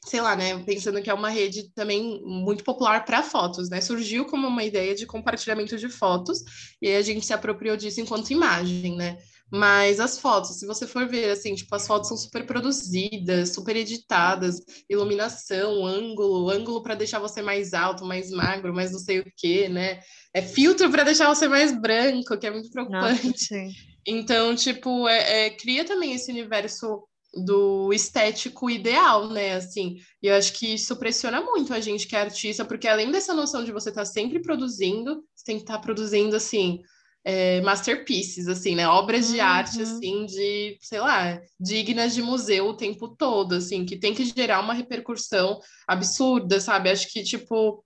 sei 0.04 0.20
lá, 0.20 0.36
né? 0.36 0.62
Pensando 0.64 1.00
que 1.02 1.10
é 1.10 1.14
uma 1.14 1.30
rede 1.30 1.70
também 1.74 2.22
muito 2.24 2.62
popular 2.62 3.04
para 3.04 3.22
fotos, 3.22 3.70
né? 3.70 3.80
Surgiu 3.80 4.26
como 4.26 4.46
uma 4.46 4.64
ideia 4.64 4.94
de 4.94 5.06
compartilhamento 5.06 5.76
de 5.76 5.88
fotos, 5.88 6.42
e 6.80 6.88
aí 6.88 6.96
a 6.96 7.02
gente 7.02 7.24
se 7.24 7.32
apropriou 7.32 7.76
disso 7.76 8.00
enquanto 8.00 8.30
imagem, 8.30 8.96
né? 8.96 9.18
Mas 9.50 9.98
as 9.98 10.18
fotos, 10.18 10.58
se 10.58 10.66
você 10.66 10.86
for 10.86 11.08
ver, 11.08 11.30
assim, 11.30 11.54
tipo, 11.54 11.74
as 11.74 11.86
fotos 11.86 12.08
são 12.08 12.16
super 12.16 12.46
produzidas, 12.46 13.50
super 13.50 13.74
editadas, 13.74 14.60
iluminação, 14.88 15.84
ângulo, 15.84 16.48
ângulo 16.48 16.82
para 16.82 16.94
deixar 16.94 17.18
você 17.18 17.42
mais 17.42 17.74
alto, 17.74 18.04
mais 18.04 18.30
magro, 18.30 18.72
mais 18.72 18.92
não 18.92 18.98
sei 19.00 19.18
o 19.18 19.32
quê, 19.36 19.68
né? 19.68 20.00
É 20.32 20.40
filtro 20.40 20.88
para 20.90 21.02
deixar 21.02 21.26
você 21.28 21.48
mais 21.48 21.76
branco, 21.76 22.38
que 22.38 22.46
é 22.46 22.50
muito 22.50 22.70
preocupante. 22.70 23.26
Nossa, 23.26 23.74
então, 24.06 24.54
tipo, 24.54 25.08
é, 25.08 25.46
é, 25.46 25.50
cria 25.50 25.84
também 25.84 26.14
esse 26.14 26.30
universo 26.30 27.02
do 27.44 27.92
estético 27.92 28.70
ideal, 28.70 29.28
né? 29.28 29.54
Assim, 29.54 29.96
e 30.22 30.28
eu 30.28 30.34
acho 30.34 30.52
que 30.52 30.74
isso 30.74 30.96
pressiona 30.96 31.40
muito 31.40 31.72
a 31.74 31.80
gente 31.80 32.06
que 32.06 32.14
é 32.14 32.20
artista, 32.20 32.64
porque 32.64 32.88
além 32.88 33.10
dessa 33.10 33.34
noção 33.34 33.64
de 33.64 33.72
você 33.72 33.88
estar 33.88 34.02
tá 34.02 34.06
sempre 34.06 34.40
produzindo, 34.40 35.24
você 35.34 35.44
tem 35.44 35.56
que 35.56 35.62
estar 35.62 35.74
tá 35.74 35.80
produzindo 35.80 36.36
assim 36.36 36.80
é, 37.24 37.60
masterpieces, 37.60 38.48
assim, 38.48 38.74
né? 38.74 38.88
Obras 38.88 39.26
uhum. 39.26 39.32
de 39.34 39.40
arte, 39.40 39.76
uhum. 39.76 39.82
assim, 39.82 40.26
de, 40.26 40.78
sei 40.80 41.00
lá, 41.00 41.40
dignas 41.58 42.14
de 42.14 42.22
museu 42.22 42.68
o 42.68 42.76
tempo 42.76 43.08
todo, 43.08 43.54
assim, 43.54 43.84
que 43.84 43.98
tem 43.98 44.14
que 44.14 44.24
gerar 44.24 44.60
uma 44.60 44.74
repercussão 44.74 45.60
absurda, 45.86 46.60
sabe? 46.60 46.90
Acho 46.90 47.08
que, 47.08 47.22
tipo, 47.22 47.84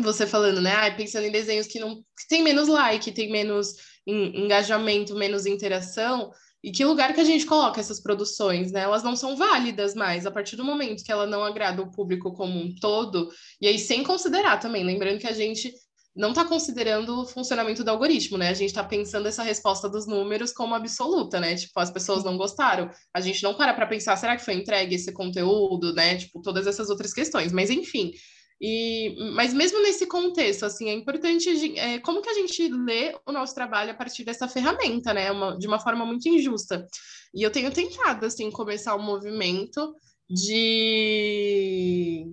você 0.00 0.26
falando, 0.26 0.60
né? 0.60 0.72
Ah, 0.72 0.90
pensando 0.94 1.26
em 1.26 1.32
desenhos 1.32 1.66
que 1.66 1.78
não 1.78 1.96
que 1.96 2.28
tem 2.28 2.42
menos 2.42 2.68
like, 2.68 3.12
tem 3.12 3.30
menos 3.30 3.74
engajamento, 4.06 5.14
menos 5.14 5.46
interação. 5.46 6.30
E 6.62 6.72
que 6.72 6.84
lugar 6.84 7.12
que 7.12 7.20
a 7.20 7.24
gente 7.24 7.44
coloca 7.44 7.78
essas 7.78 8.00
produções, 8.00 8.72
né? 8.72 8.80
Elas 8.80 9.02
não 9.02 9.14
são 9.14 9.36
válidas 9.36 9.94
mais 9.94 10.24
a 10.24 10.30
partir 10.30 10.56
do 10.56 10.64
momento 10.64 11.04
que 11.04 11.12
ela 11.12 11.26
não 11.26 11.44
agrada 11.44 11.82
o 11.82 11.90
público 11.90 12.32
como 12.32 12.58
um 12.58 12.74
todo. 12.74 13.28
E 13.60 13.68
aí, 13.68 13.78
sem 13.78 14.02
considerar 14.02 14.58
também, 14.58 14.82
lembrando 14.82 15.18
que 15.18 15.26
a 15.26 15.32
gente 15.32 15.70
não 16.14 16.30
está 16.30 16.44
considerando 16.44 17.22
o 17.22 17.26
funcionamento 17.26 17.82
do 17.82 17.90
algoritmo, 17.90 18.38
né? 18.38 18.48
A 18.48 18.54
gente 18.54 18.68
está 18.68 18.84
pensando 18.84 19.26
essa 19.26 19.42
resposta 19.42 19.88
dos 19.88 20.06
números 20.06 20.52
como 20.52 20.74
absoluta, 20.74 21.40
né? 21.40 21.56
Tipo, 21.56 21.80
as 21.80 21.90
pessoas 21.90 22.22
não 22.22 22.36
gostaram. 22.36 22.88
A 23.12 23.20
gente 23.20 23.42
não 23.42 23.54
para 23.54 23.74
para 23.74 23.86
pensar, 23.86 24.16
será 24.16 24.36
que 24.36 24.44
foi 24.44 24.54
entregue 24.54 24.94
esse 24.94 25.12
conteúdo, 25.12 25.92
né? 25.92 26.16
Tipo, 26.16 26.40
todas 26.40 26.68
essas 26.68 26.88
outras 26.88 27.12
questões. 27.12 27.52
Mas, 27.52 27.68
enfim. 27.68 28.12
E, 28.60 29.16
mas 29.34 29.52
mesmo 29.52 29.82
nesse 29.82 30.06
contexto, 30.06 30.64
assim, 30.64 30.88
é 30.88 30.92
importante 30.92 31.78
é, 31.78 31.98
como 31.98 32.22
que 32.22 32.30
a 32.30 32.34
gente 32.34 32.68
lê 32.68 33.16
o 33.26 33.32
nosso 33.32 33.54
trabalho 33.54 33.90
a 33.90 33.94
partir 33.94 34.22
dessa 34.22 34.46
ferramenta, 34.46 35.12
né? 35.12 35.32
Uma, 35.32 35.58
de 35.58 35.66
uma 35.66 35.80
forma 35.80 36.06
muito 36.06 36.28
injusta. 36.28 36.86
E 37.34 37.42
eu 37.42 37.50
tenho 37.50 37.72
tentado, 37.72 38.26
assim, 38.26 38.50
começar 38.52 38.94
um 38.94 39.02
movimento 39.02 39.96
de 40.30 42.32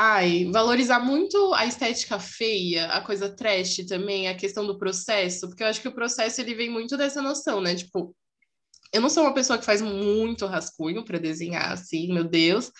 Ai, 0.00 0.44
valorizar 0.52 1.00
muito 1.00 1.52
a 1.54 1.66
estética 1.66 2.20
feia, 2.20 2.86
a 2.86 3.00
coisa 3.00 3.28
trash 3.34 3.78
também, 3.78 4.28
a 4.28 4.36
questão 4.36 4.64
do 4.64 4.78
processo, 4.78 5.48
porque 5.48 5.60
eu 5.60 5.66
acho 5.66 5.80
que 5.80 5.88
o 5.88 5.94
processo 5.94 6.40
ele 6.40 6.54
vem 6.54 6.70
muito 6.70 6.96
dessa 6.96 7.20
noção, 7.20 7.60
né? 7.60 7.74
Tipo, 7.74 8.14
eu 8.92 9.00
não 9.00 9.10
sou 9.10 9.24
uma 9.24 9.34
pessoa 9.34 9.58
que 9.58 9.64
faz 9.64 9.82
muito 9.82 10.46
rascunho 10.46 11.04
para 11.04 11.18
desenhar 11.18 11.72
assim, 11.72 12.14
meu 12.14 12.22
Deus, 12.22 12.70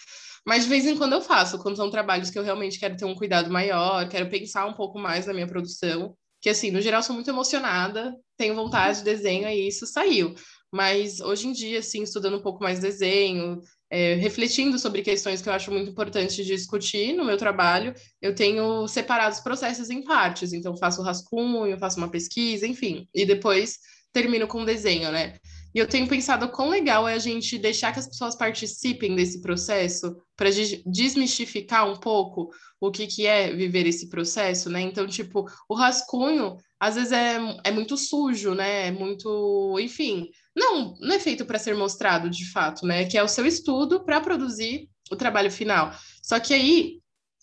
mas 0.47 0.63
de 0.63 0.71
vez 0.71 0.87
em 0.87 0.97
quando 0.97 1.15
eu 1.15 1.21
faço, 1.21 1.59
quando 1.59 1.77
são 1.77 1.91
trabalhos 1.91 2.31
que 2.31 2.39
eu 2.39 2.45
realmente 2.45 2.79
quero 2.79 2.97
ter 2.97 3.05
um 3.05 3.17
cuidado 3.17 3.51
maior, 3.51 4.09
quero 4.09 4.31
pensar 4.31 4.67
um 4.67 4.75
pouco 4.75 4.97
mais 4.97 5.27
na 5.27 5.35
minha 5.35 5.49
produção, 5.49 6.17
que 6.41 6.49
assim, 6.49 6.71
no 6.71 6.81
geral 6.81 7.03
sou 7.03 7.17
muito 7.17 7.29
emocionada, 7.31 8.15
tenho 8.37 8.55
vontade 8.55 8.99
de 8.99 9.05
desenho 9.05 9.49
e 9.49 9.67
isso 9.67 9.89
saiu. 9.89 10.37
Mas 10.73 11.21
hoje 11.21 11.49
em 11.49 11.53
dia, 11.53 11.79
assim, 11.79 12.03
estudando 12.03 12.37
um 12.37 12.43
pouco 12.43 12.63
mais 12.63 12.79
desenho, 12.79 13.61
é, 13.91 14.15
refletindo 14.15 14.79
sobre 14.79 15.03
questões 15.03 15.41
que 15.41 15.49
eu 15.49 15.53
acho 15.53 15.71
muito 15.71 15.91
importante 15.91 16.45
discutir 16.45 17.15
no 17.15 17.25
meu 17.25 17.39
trabalho, 17.39 17.95
eu 18.21 18.35
tenho 18.35 18.87
separado 18.87 19.35
os 19.35 19.41
processos 19.41 19.89
em 19.89 20.03
partes. 20.03 20.53
Então, 20.53 20.77
faço 20.77 21.03
rascunho, 21.03 21.79
faço 21.79 21.97
uma 21.97 22.11
pesquisa, 22.11 22.67
enfim, 22.67 23.09
e 23.15 23.25
depois 23.25 23.79
termino 24.13 24.47
com 24.47 24.65
desenho, 24.65 25.11
né? 25.11 25.37
E 25.75 25.79
eu 25.79 25.87
tenho 25.87 26.09
pensado 26.09 26.49
quão 26.49 26.71
legal 26.71 27.07
é 27.07 27.15
a 27.15 27.19
gente 27.19 27.59
deixar 27.59 27.93
que 27.93 27.99
as 27.99 28.09
pessoas 28.09 28.35
participem 28.35 29.15
desse 29.15 29.41
processo 29.41 30.17
para 30.35 30.49
desmistificar 30.87 31.89
um 31.89 31.97
pouco 31.97 32.51
o 32.81 32.91
que, 32.91 33.07
que 33.07 33.27
é 33.27 33.55
viver 33.55 33.87
esse 33.87 34.09
processo, 34.09 34.71
né? 34.71 34.81
Então, 34.81 35.07
tipo, 35.07 35.45
o 35.69 35.75
rascunho 35.75 36.57
às 36.81 36.95
vezes 36.95 37.13
é, 37.13 37.39
é 37.65 37.71
muito 37.71 37.97
sujo, 37.97 38.55
né? 38.55 38.89
É 38.89 38.91
muito, 38.91 39.77
enfim, 39.81 40.31
não, 40.59 40.95
não 41.01 41.15
é 41.15 41.19
feito 41.19 41.45
para 41.45 41.59
ser 41.59 41.75
mostrado 41.75 42.29
de 42.29 42.51
fato, 42.51 42.87
né? 42.87 43.05
Que 43.05 43.17
é 43.17 43.23
o 43.23 43.29
seu 43.29 43.47
estudo 43.47 44.05
para 44.05 44.21
produzir 44.21 44.89
o 45.11 45.17
trabalho 45.17 45.51
final. 45.51 45.93
Só 46.23 46.39
que 46.39 46.53
aí 46.53 46.99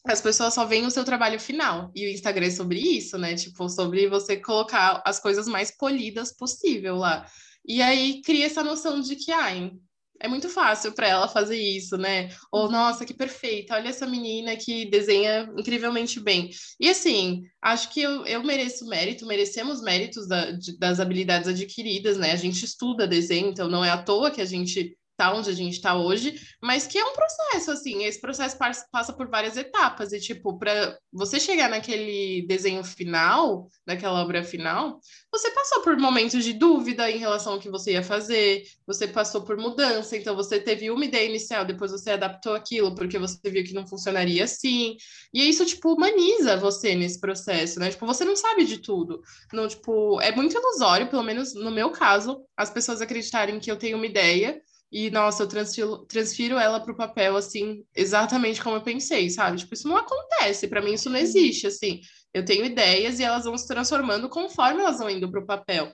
as 0.05 0.21
pessoas 0.21 0.53
só 0.53 0.65
veem 0.65 0.85
o 0.85 0.91
seu 0.91 1.03
trabalho 1.03 1.39
final. 1.39 1.91
E 1.95 2.05
o 2.05 2.09
Instagram 2.11 2.47
é 2.47 2.51
sobre 2.51 2.79
isso, 2.79 3.17
né? 3.17 3.35
Tipo, 3.35 3.67
sobre 3.69 4.07
você 4.07 4.37
colocar 4.37 5.01
as 5.05 5.19
coisas 5.19 5.47
mais 5.47 5.75
polidas 5.75 6.35
possível 6.35 6.95
lá. 6.95 7.25
E 7.67 7.81
aí 7.81 8.21
cria 8.21 8.45
essa 8.45 8.63
noção 8.63 8.99
de 8.99 9.15
que, 9.15 9.31
ai, 9.31 9.71
é 10.19 10.27
muito 10.27 10.49
fácil 10.49 10.93
para 10.93 11.07
ela 11.07 11.27
fazer 11.27 11.57
isso, 11.57 11.97
né? 11.97 12.29
Ou, 12.51 12.69
nossa, 12.69 13.05
que 13.05 13.13
perfeita, 13.13 13.75
olha 13.75 13.89
essa 13.89 14.07
menina 14.07 14.55
que 14.55 14.85
desenha 14.89 15.49
incrivelmente 15.57 16.19
bem. 16.19 16.49
E 16.79 16.89
assim, 16.89 17.43
acho 17.61 17.91
que 17.91 18.01
eu, 18.01 18.25
eu 18.25 18.43
mereço 18.43 18.85
mérito, 18.87 19.25
merecemos 19.25 19.81
méritos 19.81 20.27
da, 20.27 20.51
de, 20.51 20.77
das 20.77 20.99
habilidades 20.99 21.47
adquiridas, 21.47 22.17
né? 22.17 22.31
A 22.31 22.37
gente 22.37 22.63
estuda 22.63 23.07
desenho, 23.07 23.49
então 23.49 23.69
não 23.69 23.83
é 23.83 23.89
à 23.89 24.01
toa 24.01 24.31
que 24.31 24.41
a 24.41 24.45
gente 24.45 24.97
tá 25.17 25.33
onde 25.33 25.49
a 25.49 25.53
gente 25.53 25.73
está 25.73 25.95
hoje, 25.95 26.39
mas 26.61 26.85
que 26.87 26.97
é 26.97 27.05
um 27.05 27.13
processo, 27.13 27.71
assim, 27.71 28.03
esse 28.03 28.19
processo 28.19 28.57
passa 28.91 29.13
por 29.13 29.29
várias 29.29 29.57
etapas, 29.57 30.11
e, 30.11 30.19
tipo, 30.19 30.57
para 30.57 30.97
você 31.11 31.39
chegar 31.39 31.69
naquele 31.69 32.45
desenho 32.47 32.83
final, 32.83 33.67
naquela 33.85 34.21
obra 34.21 34.43
final, 34.43 34.99
você 35.31 35.51
passou 35.51 35.81
por 35.81 35.97
momentos 35.97 36.43
de 36.43 36.53
dúvida 36.53 37.09
em 37.09 37.17
relação 37.17 37.53
ao 37.53 37.59
que 37.59 37.69
você 37.69 37.93
ia 37.93 38.03
fazer, 38.03 38.63
você 38.85 39.07
passou 39.07 39.43
por 39.43 39.57
mudança, 39.57 40.17
então 40.17 40.35
você 40.35 40.59
teve 40.59 40.91
uma 40.91 41.05
ideia 41.05 41.29
inicial, 41.29 41.65
depois 41.65 41.91
você 41.91 42.11
adaptou 42.11 42.53
aquilo 42.53 42.93
porque 42.93 43.17
você 43.17 43.37
viu 43.49 43.63
que 43.63 43.73
não 43.73 43.87
funcionaria 43.87 44.43
assim, 44.43 44.97
e 45.33 45.47
isso, 45.49 45.65
tipo, 45.65 45.93
humaniza 45.93 46.57
você 46.57 46.95
nesse 46.95 47.19
processo, 47.19 47.79
né, 47.79 47.89
tipo, 47.89 48.05
você 48.05 48.25
não 48.25 48.35
sabe 48.35 48.65
de 48.65 48.79
tudo, 48.79 49.21
não, 49.53 49.67
tipo, 49.67 50.19
é 50.21 50.31
muito 50.35 50.57
ilusório, 50.57 51.07
pelo 51.07 51.23
menos 51.23 51.53
no 51.53 51.71
meu 51.71 51.91
caso, 51.91 52.41
as 52.57 52.69
pessoas 52.69 53.01
acreditarem 53.01 53.59
que 53.59 53.71
eu 53.71 53.77
tenho 53.77 53.97
uma 53.97 54.05
ideia, 54.05 54.61
e, 54.97 55.11
nossa, 55.11 55.43
eu 55.43 55.47
transfiro, 55.47 56.05
transfiro 56.05 56.57
ela 56.57 56.79
para 56.79 56.93
o 56.93 56.95
papel, 56.95 57.35
assim, 57.35 57.83
exatamente 57.93 58.63
como 58.63 58.77
eu 58.77 58.81
pensei, 58.81 59.29
sabe? 59.29 59.57
Tipo, 59.57 59.73
isso 59.73 59.89
não 59.89 59.97
acontece, 59.97 60.69
para 60.69 60.81
mim 60.81 60.93
isso 60.93 61.09
não 61.09 61.19
existe, 61.19 61.67
assim. 61.67 61.99
Eu 62.33 62.45
tenho 62.45 62.63
ideias 62.63 63.19
e 63.19 63.23
elas 63.23 63.43
vão 63.43 63.57
se 63.57 63.67
transformando 63.67 64.29
conforme 64.29 64.79
elas 64.79 64.99
vão 64.99 65.09
indo 65.09 65.29
para 65.29 65.41
o 65.41 65.45
papel. 65.45 65.91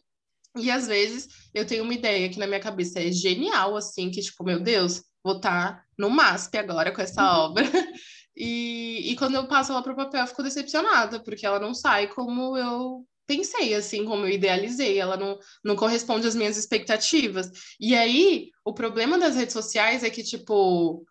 E 0.55 0.69
às 0.69 0.85
vezes 0.85 1.27
eu 1.51 1.65
tenho 1.65 1.83
uma 1.83 1.95
ideia 1.95 2.29
que 2.29 2.37
na 2.37 2.45
minha 2.45 2.59
cabeça 2.59 2.99
é 2.99 3.11
genial, 3.11 3.75
assim, 3.75 4.11
que 4.11 4.21
tipo, 4.21 4.43
meu 4.43 4.59
Deus, 4.59 5.01
vou 5.23 5.37
estar 5.37 5.77
tá 5.77 5.83
no 5.97 6.11
MASP 6.11 6.59
agora 6.59 6.91
com 6.91 7.01
essa 7.01 7.23
uhum. 7.23 7.45
obra. 7.45 7.65
E, 8.33 9.11
e 9.11 9.15
quando 9.17 9.35
eu 9.35 9.45
passo 9.45 9.73
ela 9.73 9.83
para 9.83 9.91
o 9.91 9.95
papel, 9.95 10.21
eu 10.21 10.27
fico 10.27 10.41
decepcionada, 10.41 11.21
porque 11.21 11.45
ela 11.45 11.59
não 11.59 11.73
sai 11.73 12.07
como 12.07 12.57
eu 12.57 13.05
pensei, 13.27 13.73
assim, 13.73 14.05
como 14.05 14.25
eu 14.25 14.29
idealizei, 14.29 14.99
ela 14.99 15.17
não, 15.17 15.39
não 15.63 15.75
corresponde 15.75 16.27
às 16.27 16.35
minhas 16.35 16.57
expectativas. 16.57 17.49
E 17.79 17.95
aí, 17.95 18.49
o 18.65 18.73
problema 18.73 19.17
das 19.17 19.35
redes 19.35 19.53
sociais 19.53 20.03
é 20.03 20.09
que, 20.09 20.23
tipo, 20.23 21.05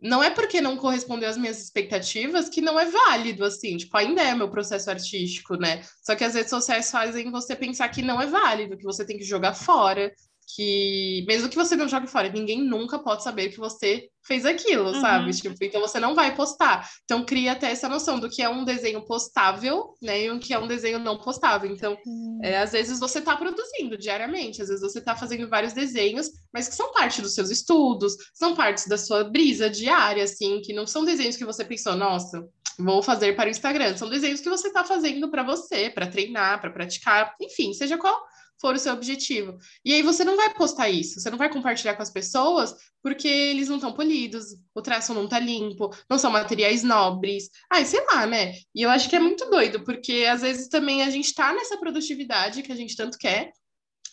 não 0.00 0.22
é 0.22 0.30
porque 0.30 0.60
não 0.60 0.76
correspondeu 0.76 1.28
às 1.28 1.36
minhas 1.36 1.62
expectativas 1.62 2.48
que 2.48 2.60
não 2.60 2.78
é 2.78 2.84
válido, 2.84 3.44
assim, 3.44 3.76
tipo, 3.76 3.96
ainda 3.96 4.22
é 4.22 4.34
meu 4.34 4.50
processo 4.50 4.90
artístico, 4.90 5.56
né? 5.56 5.82
Só 6.02 6.14
que 6.14 6.24
as 6.24 6.34
redes 6.34 6.50
sociais 6.50 6.90
fazem 6.90 7.30
você 7.30 7.56
pensar 7.56 7.88
que 7.88 8.02
não 8.02 8.20
é 8.20 8.26
válido, 8.26 8.76
que 8.76 8.84
você 8.84 9.04
tem 9.04 9.16
que 9.16 9.24
jogar 9.24 9.54
fora, 9.54 10.12
que 10.54 11.24
mesmo 11.26 11.48
que 11.48 11.56
você 11.56 11.74
não 11.74 11.88
jogue 11.88 12.06
fora, 12.06 12.28
ninguém 12.28 12.62
nunca 12.62 12.98
pode 12.98 13.24
saber 13.24 13.48
que 13.48 13.58
você 13.58 14.08
fez 14.26 14.46
aquilo, 14.46 14.86
uhum. 14.86 15.00
sabe? 15.00 15.30
Tipo, 15.32 15.56
então 15.62 15.80
você 15.80 15.98
não 15.98 16.14
vai 16.14 16.34
postar. 16.34 16.88
Então 17.04 17.24
cria 17.24 17.52
até 17.52 17.70
essa 17.70 17.88
noção 17.88 18.18
do 18.18 18.30
que 18.30 18.42
é 18.42 18.48
um 18.48 18.64
desenho 18.64 19.04
postável, 19.04 19.94
né? 20.00 20.24
E 20.24 20.30
o 20.30 20.38
que 20.38 20.54
é 20.54 20.58
um 20.58 20.66
desenho 20.66 20.98
não 20.98 21.18
postável. 21.18 21.70
Então, 21.70 21.98
uhum. 22.06 22.38
é, 22.42 22.58
às 22.58 22.72
vezes 22.72 23.00
você 23.00 23.18
está 23.18 23.36
produzindo 23.36 23.98
diariamente, 23.98 24.62
às 24.62 24.68
vezes 24.68 24.82
você 24.82 24.98
está 24.98 25.16
fazendo 25.16 25.48
vários 25.48 25.72
desenhos, 25.72 26.30
mas 26.52 26.68
que 26.68 26.74
são 26.74 26.92
parte 26.92 27.20
dos 27.20 27.34
seus 27.34 27.50
estudos, 27.50 28.14
são 28.32 28.54
partes 28.54 28.86
da 28.86 28.96
sua 28.96 29.24
brisa 29.24 29.68
diária, 29.68 30.24
assim, 30.24 30.60
que 30.62 30.72
não 30.72 30.86
são 30.86 31.04
desenhos 31.04 31.36
que 31.36 31.44
você 31.44 31.64
pensou, 31.64 31.96
nossa, 31.96 32.46
vou 32.78 33.02
fazer 33.02 33.34
para 33.36 33.48
o 33.48 33.50
Instagram. 33.50 33.96
São 33.96 34.08
desenhos 34.08 34.40
que 34.40 34.48
você 34.48 34.68
está 34.68 34.84
fazendo 34.84 35.30
para 35.30 35.42
você, 35.42 35.90
para 35.90 36.06
treinar, 36.06 36.60
para 36.60 36.70
praticar, 36.70 37.34
enfim, 37.40 37.72
seja 37.72 37.98
qual 37.98 38.24
for 38.64 38.76
o 38.76 38.78
seu 38.78 38.94
objetivo. 38.94 39.58
E 39.84 39.92
aí 39.92 40.00
você 40.00 40.24
não 40.24 40.38
vai 40.38 40.54
postar 40.54 40.88
isso, 40.88 41.20
você 41.20 41.28
não 41.28 41.36
vai 41.36 41.50
compartilhar 41.50 41.94
com 41.96 42.02
as 42.02 42.08
pessoas 42.08 42.74
porque 43.02 43.28
eles 43.28 43.68
não 43.68 43.76
estão 43.76 43.92
polidos, 43.92 44.56
o 44.74 44.80
traço 44.80 45.12
não 45.12 45.28
tá 45.28 45.38
limpo, 45.38 45.94
não 46.08 46.16
são 46.16 46.30
materiais 46.30 46.82
nobres. 46.82 47.50
Ai, 47.70 47.84
sei 47.84 48.02
lá, 48.06 48.24
né? 48.24 48.54
E 48.74 48.80
eu 48.80 48.88
acho 48.88 49.10
que 49.10 49.16
é 49.16 49.20
muito 49.20 49.44
doido, 49.50 49.84
porque 49.84 50.24
às 50.26 50.40
vezes 50.40 50.68
também 50.68 51.02
a 51.02 51.10
gente 51.10 51.34
tá 51.34 51.52
nessa 51.52 51.76
produtividade 51.76 52.62
que 52.62 52.72
a 52.72 52.74
gente 52.74 52.96
tanto 52.96 53.18
quer, 53.18 53.52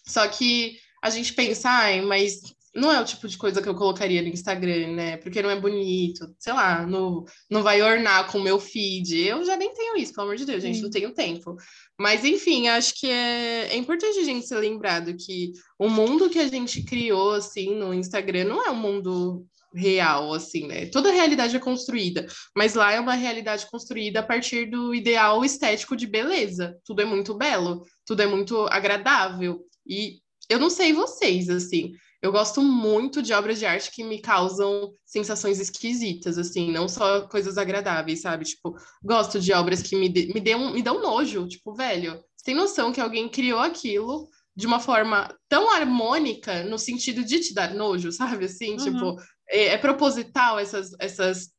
só 0.05 0.27
que 0.27 0.77
a 1.01 1.09
gente 1.09 1.31
pensa, 1.31 1.69
ai, 1.69 2.01
mas 2.01 2.41
não 2.73 2.91
é 2.91 3.01
o 3.01 3.05
tipo 3.05 3.27
de 3.27 3.37
coisa 3.37 3.61
que 3.61 3.67
eu 3.67 3.75
colocaria 3.75 4.21
no 4.21 4.29
Instagram, 4.29 4.93
né? 4.93 5.17
Porque 5.17 5.41
não 5.41 5.49
é 5.49 5.59
bonito, 5.59 6.33
sei 6.39 6.53
lá, 6.53 6.85
não, 6.85 7.25
não 7.49 7.61
vai 7.61 7.81
ornar 7.81 8.31
com 8.31 8.37
o 8.37 8.43
meu 8.43 8.59
feed. 8.59 9.17
Eu 9.17 9.43
já 9.43 9.57
nem 9.57 9.73
tenho 9.73 9.97
isso, 9.97 10.13
pelo 10.13 10.27
amor 10.27 10.37
de 10.37 10.45
Deus, 10.45 10.63
gente, 10.63 10.77
Sim. 10.77 10.83
não 10.83 10.89
tenho 10.89 11.13
tempo. 11.13 11.55
Mas, 11.99 12.23
enfim, 12.23 12.69
acho 12.69 12.99
que 12.99 13.07
é, 13.07 13.67
é 13.71 13.75
importante 13.75 14.19
a 14.19 14.23
gente 14.23 14.47
ser 14.47 14.57
lembrado 14.57 15.15
que 15.17 15.51
o 15.77 15.89
mundo 15.89 16.29
que 16.29 16.39
a 16.39 16.47
gente 16.47 16.83
criou, 16.83 17.31
assim, 17.31 17.75
no 17.75 17.93
Instagram 17.93 18.45
não 18.45 18.65
é 18.65 18.71
um 18.71 18.75
mundo 18.75 19.45
real, 19.73 20.33
assim, 20.33 20.67
né? 20.67 20.85
Toda 20.85 21.11
realidade 21.11 21.55
é 21.55 21.59
construída, 21.59 22.25
mas 22.55 22.73
lá 22.73 22.91
é 22.91 22.99
uma 22.99 23.15
realidade 23.15 23.69
construída 23.69 24.19
a 24.19 24.23
partir 24.23 24.69
do 24.69 24.93
ideal 24.93 25.43
estético 25.43 25.95
de 25.95 26.07
beleza. 26.07 26.77
Tudo 26.85 27.01
é 27.01 27.05
muito 27.05 27.33
belo, 27.33 27.85
tudo 28.05 28.21
é 28.21 28.27
muito 28.27 28.65
agradável. 28.67 29.61
E 29.85 30.19
eu 30.49 30.59
não 30.59 30.69
sei 30.69 30.93
vocês, 30.93 31.49
assim, 31.49 31.93
eu 32.21 32.31
gosto 32.31 32.61
muito 32.61 33.21
de 33.21 33.33
obras 33.33 33.57
de 33.57 33.65
arte 33.65 33.91
que 33.91 34.03
me 34.03 34.21
causam 34.21 34.93
sensações 35.05 35.59
esquisitas, 35.59 36.37
assim, 36.37 36.71
não 36.71 36.87
só 36.87 37.27
coisas 37.27 37.57
agradáveis, 37.57 38.21
sabe? 38.21 38.45
Tipo, 38.45 38.75
gosto 39.03 39.39
de 39.39 39.51
obras 39.53 39.81
que 39.81 39.95
me, 39.95 40.07
de, 40.07 40.31
me, 40.33 40.39
dão, 40.39 40.71
me 40.71 40.83
dão 40.83 41.01
nojo, 41.01 41.47
tipo, 41.47 41.73
velho, 41.73 42.13
você 42.37 42.45
tem 42.45 42.55
noção 42.55 42.91
que 42.91 43.01
alguém 43.01 43.27
criou 43.27 43.59
aquilo 43.59 44.29
de 44.55 44.67
uma 44.67 44.79
forma 44.79 45.35
tão 45.49 45.71
harmônica 45.71 46.63
no 46.63 46.77
sentido 46.77 47.23
de 47.23 47.39
te 47.39 47.53
dar 47.53 47.73
nojo, 47.73 48.11
sabe? 48.11 48.45
Assim, 48.45 48.71
uhum. 48.71 48.77
tipo, 48.77 49.15
é, 49.49 49.67
é, 49.67 49.77
proposital 49.77 50.59
essas, 50.59 50.91
essas 50.99 51.49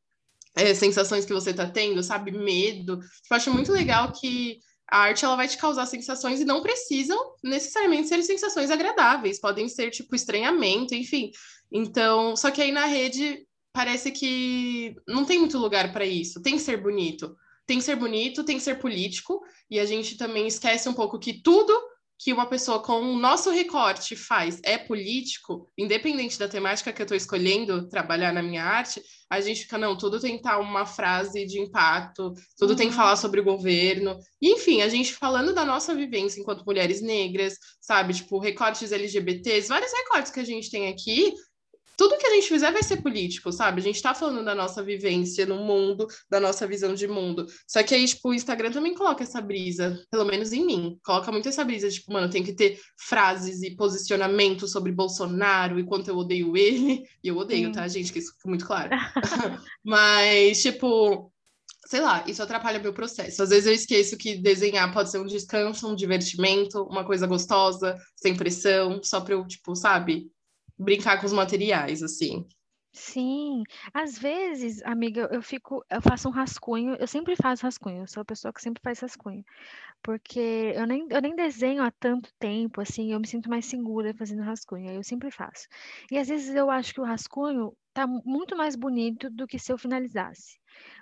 é, 0.54 0.74
sensações 0.74 1.24
que 1.24 1.32
você 1.32 1.52
tá 1.52 1.68
tendo, 1.68 2.02
sabe? 2.02 2.30
Medo. 2.30 2.98
Tipo, 2.98 3.34
acho 3.34 3.52
muito 3.52 3.72
legal 3.72 4.12
que 4.12 4.58
a 4.92 4.98
arte 4.98 5.24
ela 5.24 5.36
vai 5.36 5.48
te 5.48 5.56
causar 5.56 5.86
sensações 5.86 6.38
e 6.38 6.44
não 6.44 6.60
precisam 6.60 7.18
necessariamente 7.42 8.08
ser 8.08 8.22
sensações 8.22 8.70
agradáveis, 8.70 9.40
podem 9.40 9.66
ser 9.66 9.90
tipo 9.90 10.14
estranhamento, 10.14 10.94
enfim. 10.94 11.30
Então, 11.72 12.36
só 12.36 12.50
que 12.50 12.60
aí 12.60 12.70
na 12.70 12.84
rede 12.84 13.46
parece 13.72 14.10
que 14.10 14.94
não 15.08 15.24
tem 15.24 15.38
muito 15.38 15.56
lugar 15.56 15.94
para 15.94 16.04
isso. 16.04 16.42
Tem 16.42 16.56
que 16.56 16.62
ser 16.62 16.76
bonito. 16.76 17.34
Tem 17.66 17.78
que 17.78 17.84
ser 17.84 17.96
bonito, 17.96 18.44
tem 18.44 18.58
que 18.58 18.62
ser 18.62 18.78
político, 18.80 19.40
e 19.70 19.80
a 19.80 19.86
gente 19.86 20.16
também 20.18 20.46
esquece 20.46 20.90
um 20.90 20.92
pouco 20.92 21.18
que 21.18 21.40
tudo 21.40 21.72
que 22.22 22.32
uma 22.32 22.46
pessoa 22.46 22.80
com 22.80 23.00
o 23.00 23.18
nosso 23.18 23.50
recorte 23.50 24.14
faz 24.14 24.60
é 24.62 24.78
político, 24.78 25.68
independente 25.76 26.38
da 26.38 26.48
temática 26.48 26.92
que 26.92 27.02
eu 27.02 27.04
estou 27.04 27.16
escolhendo 27.16 27.88
trabalhar 27.88 28.32
na 28.32 28.40
minha 28.40 28.62
arte, 28.62 29.02
a 29.28 29.40
gente 29.40 29.62
fica, 29.62 29.76
não, 29.76 29.98
tudo 29.98 30.20
tem 30.20 30.32
que 30.32 30.36
estar 30.36 30.58
uma 30.60 30.86
frase 30.86 31.44
de 31.44 31.58
impacto, 31.58 32.32
tudo 32.56 32.70
uhum. 32.70 32.76
tem 32.76 32.86
que 32.86 32.94
uhum. 32.94 33.00
falar 33.00 33.16
sobre 33.16 33.40
o 33.40 33.44
governo. 33.44 34.16
E, 34.40 34.52
enfim, 34.52 34.82
a 34.82 34.88
gente 34.88 35.14
falando 35.14 35.52
da 35.52 35.64
nossa 35.64 35.96
vivência 35.96 36.40
enquanto 36.40 36.64
mulheres 36.64 37.02
negras, 37.02 37.58
sabe, 37.80 38.14
tipo, 38.14 38.38
recortes 38.38 38.92
LGBTs, 38.92 39.68
vários 39.68 39.92
recortes 39.92 40.30
que 40.30 40.40
a 40.40 40.44
gente 40.44 40.70
tem 40.70 40.88
aqui, 40.88 41.34
tudo 41.96 42.18
que 42.18 42.26
a 42.26 42.34
gente 42.34 42.48
fizer 42.48 42.72
vai 42.72 42.82
ser 42.82 43.02
político, 43.02 43.52
sabe? 43.52 43.80
A 43.80 43.84
gente 43.84 44.02
tá 44.02 44.14
falando 44.14 44.44
da 44.44 44.54
nossa 44.54 44.82
vivência 44.82 45.46
no 45.46 45.56
mundo, 45.56 46.06
da 46.30 46.40
nossa 46.40 46.66
visão 46.66 46.94
de 46.94 47.06
mundo. 47.06 47.46
Só 47.66 47.82
que 47.82 47.94
aí, 47.94 48.06
tipo, 48.06 48.30
o 48.30 48.34
Instagram 48.34 48.70
também 48.70 48.94
coloca 48.94 49.22
essa 49.22 49.40
brisa, 49.40 50.02
pelo 50.10 50.24
menos 50.24 50.52
em 50.52 50.64
mim. 50.64 50.98
Coloca 51.04 51.30
muito 51.30 51.48
essa 51.48 51.64
brisa, 51.64 51.88
tipo, 51.88 52.12
mano, 52.12 52.30
tem 52.30 52.42
que 52.42 52.52
ter 52.52 52.80
frases 52.96 53.62
e 53.62 53.76
posicionamento 53.76 54.66
sobre 54.66 54.92
Bolsonaro 54.92 55.78
e 55.78 55.84
quanto 55.84 56.08
eu 56.08 56.16
odeio 56.16 56.56
ele. 56.56 57.02
E 57.22 57.28
eu 57.28 57.36
odeio, 57.36 57.66
Sim. 57.66 57.72
tá, 57.72 57.86
gente? 57.88 58.12
Que 58.12 58.18
isso 58.18 58.32
fica 58.32 58.48
muito 58.48 58.66
claro. 58.66 58.90
Mas, 59.84 60.60
tipo, 60.62 61.32
sei 61.86 62.00
lá, 62.00 62.24
isso 62.26 62.42
atrapalha 62.42 62.78
meu 62.78 62.92
processo. 62.92 63.42
Às 63.42 63.50
vezes 63.50 63.66
eu 63.66 63.72
esqueço 63.74 64.16
que 64.16 64.36
desenhar 64.36 64.92
pode 64.92 65.10
ser 65.10 65.18
um 65.18 65.26
descanso, 65.26 65.86
um 65.86 65.94
divertimento, 65.94 66.82
uma 66.84 67.04
coisa 67.04 67.26
gostosa, 67.26 67.98
sem 68.16 68.34
pressão, 68.34 69.00
só 69.02 69.20
pra 69.20 69.34
eu, 69.34 69.46
tipo, 69.46 69.76
sabe, 69.76 70.30
brincar 70.82 71.20
com 71.20 71.26
os 71.26 71.32
materiais, 71.32 72.02
assim. 72.02 72.46
Sim, 72.94 73.62
às 73.94 74.18
vezes, 74.18 74.82
amiga, 74.82 75.26
eu 75.32 75.40
fico, 75.40 75.82
eu 75.90 76.02
faço 76.02 76.28
um 76.28 76.30
rascunho, 76.30 76.94
eu 76.96 77.06
sempre 77.06 77.34
faço 77.36 77.62
rascunho, 77.64 78.02
eu 78.02 78.06
sou 78.06 78.20
a 78.20 78.24
pessoa 78.24 78.52
que 78.52 78.60
sempre 78.60 78.82
faz 78.82 79.00
rascunho, 79.00 79.42
porque 80.02 80.74
eu 80.76 80.86
nem, 80.86 81.06
eu 81.10 81.22
nem 81.22 81.34
desenho 81.34 81.82
há 81.82 81.90
tanto 81.90 82.30
tempo, 82.38 82.80
assim, 82.82 83.12
eu 83.12 83.20
me 83.20 83.26
sinto 83.26 83.48
mais 83.50 83.66
segura 83.66 84.14
fazendo 84.14 84.42
rascunho, 84.42 84.90
eu 84.90 85.02
sempre 85.04 85.30
faço. 85.30 85.68
E 86.10 86.18
às 86.18 86.28
vezes 86.28 86.54
eu 86.54 86.70
acho 86.70 86.94
que 86.94 87.00
o 87.00 87.04
rascunho 87.04 87.74
tá 87.94 88.06
muito 88.06 88.56
mais 88.56 88.76
bonito 88.76 89.30
do 89.30 89.46
que 89.46 89.58
se 89.58 89.72
eu 89.72 89.78
finalizasse. 89.78 90.58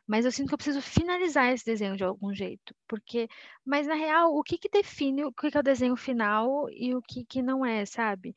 Mas 0.07 0.25
eu 0.25 0.33
sinto 0.33 0.49
que 0.49 0.55
eu 0.55 0.59
preciso 0.59 0.83
finalizar 0.83 1.53
esse 1.53 1.65
desenho 1.65 1.97
de 1.97 2.05
algum 2.05 2.35
jeito, 2.35 2.75
porque, 2.89 3.29
mas 3.65 3.87
na 3.87 3.95
real, 3.95 4.35
o 4.35 4.43
que 4.43 4.59
que 4.59 4.69
define 4.69 5.25
o 5.25 5.33
que 5.33 5.51
que 5.51 5.57
é 5.57 5.61
o 5.61 5.63
desenho 5.63 5.97
final 5.97 6.69
e 6.71 6.95
o 6.95 7.03
que 7.03 7.25
que 7.25 7.43
não 7.43 7.65
é, 7.65 7.85
sabe? 7.87 8.35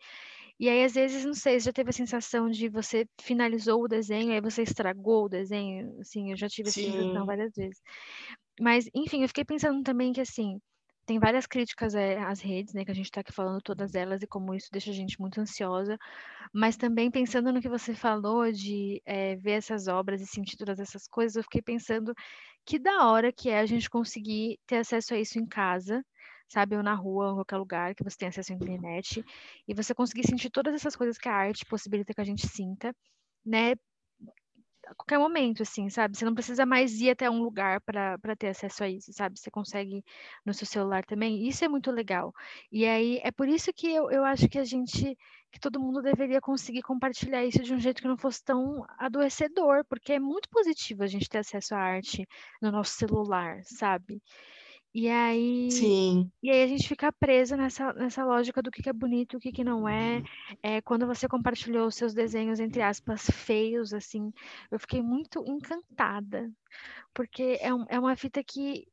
E 0.64 0.70
aí, 0.70 0.84
às 0.86 0.94
vezes, 0.94 1.26
não 1.26 1.34
sei, 1.34 1.60
você 1.60 1.66
já 1.66 1.74
teve 1.74 1.90
a 1.90 1.94
sensação 1.94 2.50
de 2.50 2.70
você 2.70 3.06
finalizou 3.22 3.84
o 3.84 3.88
desenho, 3.88 4.32
aí 4.34 4.40
você 4.40 4.62
estragou 4.64 5.26
o 5.26 5.30
desenho? 5.30 6.00
Assim, 6.00 6.32
eu 6.32 6.38
já 6.38 6.48
tive 6.48 6.70
essa 6.70 6.80
sensação 6.82 7.26
várias 7.26 7.52
vezes. 7.54 7.82
Mas, 8.62 8.90
enfim, 8.96 9.24
eu 9.24 9.28
fiquei 9.28 9.44
pensando 9.46 9.84
também 9.84 10.14
que, 10.14 10.22
assim, 10.22 10.60
tem 11.06 11.20
várias 11.20 11.46
críticas 11.46 11.96
é, 11.96 12.18
às 12.20 12.40
redes, 12.40 12.74
né, 12.74 12.86
que 12.86 12.92
a 12.92 12.94
gente 12.96 13.08
está 13.08 13.20
aqui 13.22 13.34
falando 13.34 13.62
todas 13.62 13.94
elas 13.94 14.22
e 14.24 14.28
como 14.28 14.56
isso 14.56 14.70
deixa 14.72 14.92
a 14.92 14.94
gente 14.94 15.20
muito 15.20 15.42
ansiosa, 15.42 15.98
mas 16.54 16.78
também 16.78 17.12
pensando 17.12 17.52
no 17.52 17.62
que 17.62 17.70
você 17.70 17.94
falou 17.94 18.52
de 18.52 19.02
é, 19.06 19.36
ver 19.38 19.54
essas 19.54 19.88
obras 19.90 20.22
e 20.22 20.28
sentir 20.28 20.58
todas 20.58 20.80
essas 20.80 21.08
coisas, 21.08 21.36
eu 21.36 21.44
fiquei 21.44 21.62
pensando 21.62 22.14
que 22.66 22.80
da 22.80 23.08
hora 23.12 23.34
que 23.34 23.50
é 23.50 23.60
a 23.60 23.66
gente 23.66 23.90
conseguir 23.90 24.60
ter 24.68 24.78
acesso 24.78 25.14
a 25.14 25.20
isso 25.20 25.40
em 25.40 25.46
casa, 25.46 26.06
sabe? 26.48 26.76
Ou 26.78 26.84
na 26.84 26.94
rua, 26.96 27.30
ou 27.30 27.36
qualquer 27.36 27.58
lugar 27.58 27.96
que 27.96 28.04
você 28.04 28.18
tenha 28.18 28.30
acesso 28.30 28.52
à 28.54 28.56
internet, 28.56 29.24
e 29.68 29.74
você 29.74 29.94
conseguir 29.94 30.28
sentir 30.28 30.50
todas 30.50 30.74
essas 30.74 30.96
coisas 30.96 31.18
que 31.18 31.30
a 31.30 31.34
arte 31.36 31.66
possibilita 31.66 32.14
que 32.14 32.22
a 32.22 32.26
gente 32.26 32.48
sinta, 32.48 32.96
né? 33.46 33.74
A 34.86 34.94
qualquer 34.96 35.18
momento, 35.18 35.64
assim, 35.64 35.90
sabe? 35.90 36.18
Você 36.18 36.26
não 36.26 36.34
precisa 36.34 36.66
mais 36.66 37.00
ir 37.00 37.10
até 37.12 37.30
um 37.30 37.42
lugar 37.42 37.80
para 37.82 38.36
ter 38.38 38.50
acesso 38.50 38.84
a 38.84 38.90
isso, 38.90 39.14
sabe? 39.14 39.40
Você 39.40 39.50
consegue 39.50 40.04
no 40.46 40.54
seu 40.54 40.68
celular 40.68 41.06
também. 41.06 41.48
Isso 41.48 41.64
é 41.64 41.70
muito 41.70 41.90
legal. 41.90 42.34
E 42.72 42.86
aí, 42.86 43.20
é 43.24 43.32
por 43.32 43.48
isso 43.48 43.72
que 43.74 43.88
eu, 43.88 44.12
eu 44.12 44.26
acho 44.26 44.50
que 44.50 44.60
a 44.60 44.66
gente, 44.66 45.18
que 45.52 45.60
todo 45.60 45.80
mundo 45.80 46.02
deveria 46.02 46.42
conseguir 46.42 46.82
compartilhar 46.82 47.46
isso 47.46 47.64
de 47.64 47.74
um 47.74 47.80
jeito 47.80 48.02
que 48.02 48.08
não 48.10 48.18
fosse 48.18 48.44
tão 48.44 48.86
adoecedor, 49.00 49.86
porque 49.86 50.14
é 50.14 50.20
muito 50.20 50.50
positivo 50.50 51.04
a 51.04 51.08
gente 51.08 51.30
ter 51.30 51.38
acesso 51.40 51.74
à 51.74 51.80
arte 51.80 52.28
no 52.62 52.70
nosso 52.72 52.92
celular, 52.92 53.62
sabe? 53.64 54.22
E 54.94 55.10
aí, 55.10 55.72
Sim. 55.72 56.32
e 56.42 56.52
aí 56.52 56.64
a 56.64 56.68
gente 56.68 56.88
fica 56.88 57.12
presa 57.12 57.58
nessa, 57.58 57.92
nessa 57.94 58.24
lógica 58.24 58.62
do 58.62 58.70
que, 58.70 58.84
que 58.84 58.90
é 58.90 58.94
bonito, 58.94 59.38
o 59.38 59.40
que, 59.40 59.52
que 59.52 59.64
não 59.64 59.90
é. 59.90 60.18
Uhum. 60.18 60.24
é. 60.62 60.82
Quando 60.82 61.08
você 61.08 61.28
compartilhou 61.28 61.88
os 61.88 61.96
seus 61.96 62.14
desenhos, 62.14 62.60
entre 62.60 62.82
aspas, 62.82 63.28
feios, 63.28 63.92
assim, 63.92 64.32
eu 64.70 64.80
fiquei 64.80 65.02
muito 65.02 65.44
encantada, 65.48 66.52
porque 67.14 67.58
é, 67.60 67.74
um, 67.74 67.86
é 67.90 68.00
uma 68.00 68.16
fita 68.16 68.44
que 68.44 68.88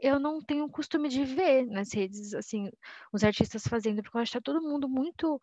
eu 0.00 0.18
não 0.18 0.40
tenho 0.40 0.64
o 0.64 0.70
costume 0.70 1.08
de 1.08 1.24
ver 1.24 1.66
nas 1.66 1.92
redes, 1.92 2.32
assim, 2.32 2.70
os 3.12 3.22
artistas 3.22 3.66
fazendo, 3.66 4.02
porque 4.02 4.16
eu 4.16 4.22
acho 4.22 4.32
que 4.32 4.38
tá 4.38 4.42
todo 4.42 4.62
mundo 4.62 4.88
muito 4.88 5.40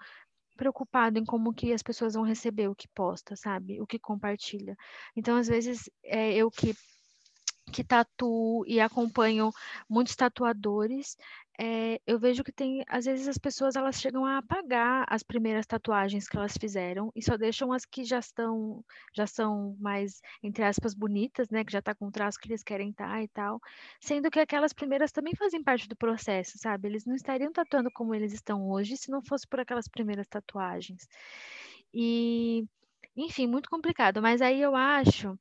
preocupado 0.56 1.20
em 1.20 1.26
como 1.26 1.54
que 1.54 1.74
as 1.74 1.84
pessoas 1.84 2.14
vão 2.14 2.24
receber 2.24 2.70
o 2.70 2.76
que 2.76 2.88
posta, 2.88 3.36
sabe? 3.36 3.82
O 3.82 3.86
que 3.86 4.00
compartilha. 4.00 4.76
Então, 5.16 5.36
às 5.36 5.48
vezes, 5.48 5.90
é, 6.04 6.34
eu 6.34 6.50
que 6.50 6.74
que 7.72 7.84
tatuo 7.84 8.64
e 8.68 8.80
acompanho 8.80 9.52
muitos 9.90 10.16
tatuadores, 10.16 11.18
é, 11.58 12.02
eu 12.06 12.20
vejo 12.20 12.44
que 12.44 12.52
tem, 12.52 12.84
às 12.88 13.06
vezes 13.06 13.28
as 13.28 13.38
pessoas 13.38 13.76
elas 13.76 14.00
chegam 14.00 14.26
a 14.26 14.38
apagar 14.40 15.06
as 15.08 15.24
primeiras 15.24 15.66
tatuagens 15.66 16.28
que 16.28 16.36
elas 16.36 16.58
fizeram 16.60 17.12
e 17.16 17.24
só 17.24 17.38
deixam 17.38 17.72
as 17.72 17.86
que 17.86 18.04
já 18.04 18.20
estão, 18.20 18.84
já 19.14 19.26
são 19.26 19.76
mais, 19.80 20.22
entre 20.44 20.64
aspas, 20.64 20.94
bonitas, 20.94 21.50
né, 21.50 21.64
que 21.64 21.72
já 21.72 21.82
tá 21.82 21.96
com 21.96 22.08
o 22.08 22.12
traço 22.12 22.40
que 22.40 22.50
eles 22.50 22.64
querem 22.64 22.90
estar 22.90 23.10
tá 23.10 23.24
e 23.24 23.28
tal, 23.30 23.62
sendo 24.02 24.30
que 24.30 24.40
aquelas 24.40 24.74
primeiras 24.74 25.12
também 25.12 25.34
fazem 25.36 25.64
parte 25.64 25.88
do 25.88 25.96
processo, 25.96 26.58
sabe? 26.58 26.90
Eles 26.90 27.06
não 27.06 27.16
estariam 27.16 27.52
tatuando 27.54 27.90
como 27.92 28.14
eles 28.14 28.34
estão 28.34 28.70
hoje 28.70 28.98
se 28.98 29.10
não 29.10 29.22
fosse 29.22 29.48
por 29.48 29.60
aquelas 29.60 29.88
primeiras 29.88 30.28
tatuagens. 30.28 31.08
E, 31.94 32.66
enfim, 33.16 33.48
muito 33.48 33.70
complicado, 33.70 34.22
mas 34.22 34.42
aí 34.42 34.62
eu 34.62 34.76
acho 34.76 35.38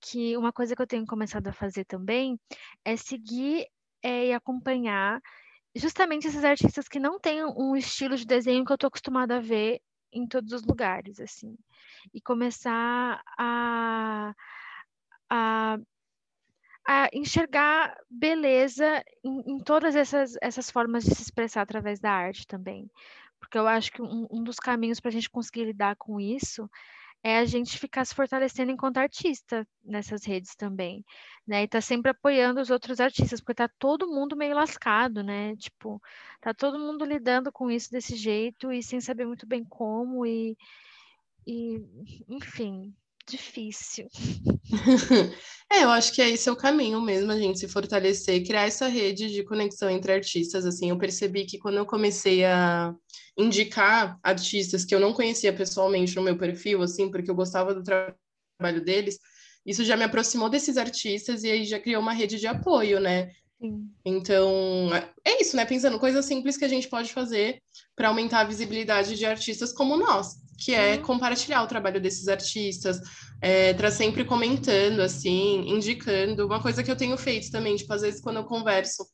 que 0.00 0.36
uma 0.36 0.52
coisa 0.52 0.74
que 0.74 0.82
eu 0.82 0.86
tenho 0.86 1.06
começado 1.06 1.46
a 1.48 1.52
fazer 1.52 1.84
também 1.84 2.38
é 2.84 2.96
seguir 2.96 3.66
é, 4.02 4.28
e 4.28 4.32
acompanhar 4.32 5.20
justamente 5.74 6.26
esses 6.26 6.44
artistas 6.44 6.88
que 6.88 6.98
não 6.98 7.18
têm 7.18 7.44
um 7.44 7.76
estilo 7.76 8.16
de 8.16 8.26
desenho 8.26 8.64
que 8.64 8.72
eu 8.72 8.74
estou 8.74 8.88
acostumada 8.88 9.36
a 9.36 9.40
ver 9.40 9.80
em 10.12 10.26
todos 10.26 10.52
os 10.52 10.64
lugares, 10.64 11.20
assim, 11.20 11.56
e 12.12 12.20
começar 12.20 13.22
a, 13.38 14.34
a, 15.28 15.78
a 16.86 17.08
enxergar 17.12 17.96
beleza 18.10 19.04
em, 19.22 19.52
em, 19.52 19.58
todas 19.60 19.94
essas, 19.94 20.34
essas 20.42 20.70
formas 20.70 21.04
de 21.04 21.14
se 21.14 21.22
expressar 21.22 21.62
através 21.62 22.00
da 22.00 22.10
arte 22.10 22.46
também. 22.46 22.90
Porque 23.38 23.56
eu 23.56 23.66
acho 23.68 23.92
que 23.92 24.02
um, 24.02 24.26
um 24.30 24.42
dos 24.42 24.56
caminhos 24.56 24.98
para 24.98 25.10
a 25.10 25.12
gente 25.12 25.30
conseguir 25.30 25.64
lidar 25.64 25.94
com 25.96 26.20
isso 26.20 26.68
é 27.22 27.38
a 27.38 27.44
gente 27.44 27.78
ficar 27.78 28.04
se 28.04 28.14
fortalecendo 28.14 28.72
enquanto 28.72 28.96
artista 28.98 29.66
nessas 29.84 30.24
redes 30.24 30.54
também, 30.56 31.04
né? 31.46 31.62
E 31.64 31.68
tá 31.68 31.80
sempre 31.80 32.10
apoiando 32.10 32.60
os 32.60 32.70
outros 32.70 33.00
artistas, 33.00 33.40
porque 33.40 33.54
tá 33.54 33.68
todo 33.78 34.08
mundo 34.08 34.36
meio 34.36 34.54
lascado, 34.54 35.22
né? 35.22 35.54
Tipo, 35.56 36.00
tá 36.40 36.54
todo 36.54 36.78
mundo 36.78 37.04
lidando 37.04 37.52
com 37.52 37.70
isso 37.70 37.90
desse 37.90 38.16
jeito 38.16 38.72
e 38.72 38.82
sem 38.82 39.00
saber 39.00 39.26
muito 39.26 39.46
bem 39.46 39.64
como 39.64 40.24
e, 40.26 40.56
e 41.46 41.82
enfim, 42.28 42.94
difícil. 43.30 44.08
é, 45.70 45.84
eu 45.84 45.90
acho 45.90 46.12
que 46.12 46.20
é 46.20 46.28
esse 46.28 46.48
é 46.48 46.52
o 46.52 46.56
caminho 46.56 47.00
mesmo, 47.00 47.30
a 47.30 47.38
gente 47.38 47.58
se 47.58 47.68
fortalecer, 47.68 48.44
criar 48.44 48.66
essa 48.66 48.88
rede 48.88 49.30
de 49.30 49.44
conexão 49.44 49.88
entre 49.88 50.12
artistas, 50.12 50.66
assim, 50.66 50.90
eu 50.90 50.98
percebi 50.98 51.44
que 51.44 51.58
quando 51.58 51.76
eu 51.76 51.86
comecei 51.86 52.44
a 52.44 52.94
indicar 53.38 54.18
artistas 54.22 54.84
que 54.84 54.94
eu 54.94 55.00
não 55.00 55.12
conhecia 55.12 55.52
pessoalmente 55.52 56.16
no 56.16 56.22
meu 56.22 56.36
perfil, 56.36 56.82
assim, 56.82 57.10
porque 57.10 57.30
eu 57.30 57.34
gostava 57.34 57.74
do 57.74 57.82
trabalho 57.82 58.84
deles, 58.84 59.18
isso 59.64 59.84
já 59.84 59.96
me 59.96 60.04
aproximou 60.04 60.48
desses 60.48 60.76
artistas 60.76 61.44
e 61.44 61.50
aí 61.50 61.64
já 61.64 61.78
criou 61.78 62.02
uma 62.02 62.12
rede 62.12 62.38
de 62.38 62.46
apoio, 62.46 62.98
né? 62.98 63.30
Sim. 63.60 63.90
Então, 64.04 64.90
é 65.24 65.40
isso, 65.40 65.54
né? 65.54 65.66
Pensando 65.66 65.98
coisas 65.98 66.24
simples 66.24 66.56
que 66.56 66.64
a 66.64 66.68
gente 66.68 66.88
pode 66.88 67.12
fazer 67.12 67.62
para 67.94 68.08
aumentar 68.08 68.40
a 68.40 68.44
visibilidade 68.44 69.16
de 69.16 69.26
artistas 69.26 69.72
como 69.72 69.96
nós, 69.96 70.36
que 70.60 70.74
é 70.74 70.96
uhum. 70.96 71.02
compartilhar 71.02 71.62
o 71.62 71.66
trabalho 71.66 72.00
desses 72.00 72.28
artistas, 72.28 73.00
é, 73.40 73.72
tá 73.72 73.90
sempre 73.90 74.24
comentando, 74.24 75.00
assim, 75.00 75.68
indicando. 75.68 76.46
Uma 76.46 76.60
coisa 76.60 76.82
que 76.82 76.90
eu 76.90 76.96
tenho 76.96 77.16
feito 77.16 77.50
também, 77.50 77.76
tipo, 77.76 77.92
às 77.92 78.02
vezes 78.02 78.20
quando 78.20 78.36
eu 78.36 78.44
converso 78.44 79.04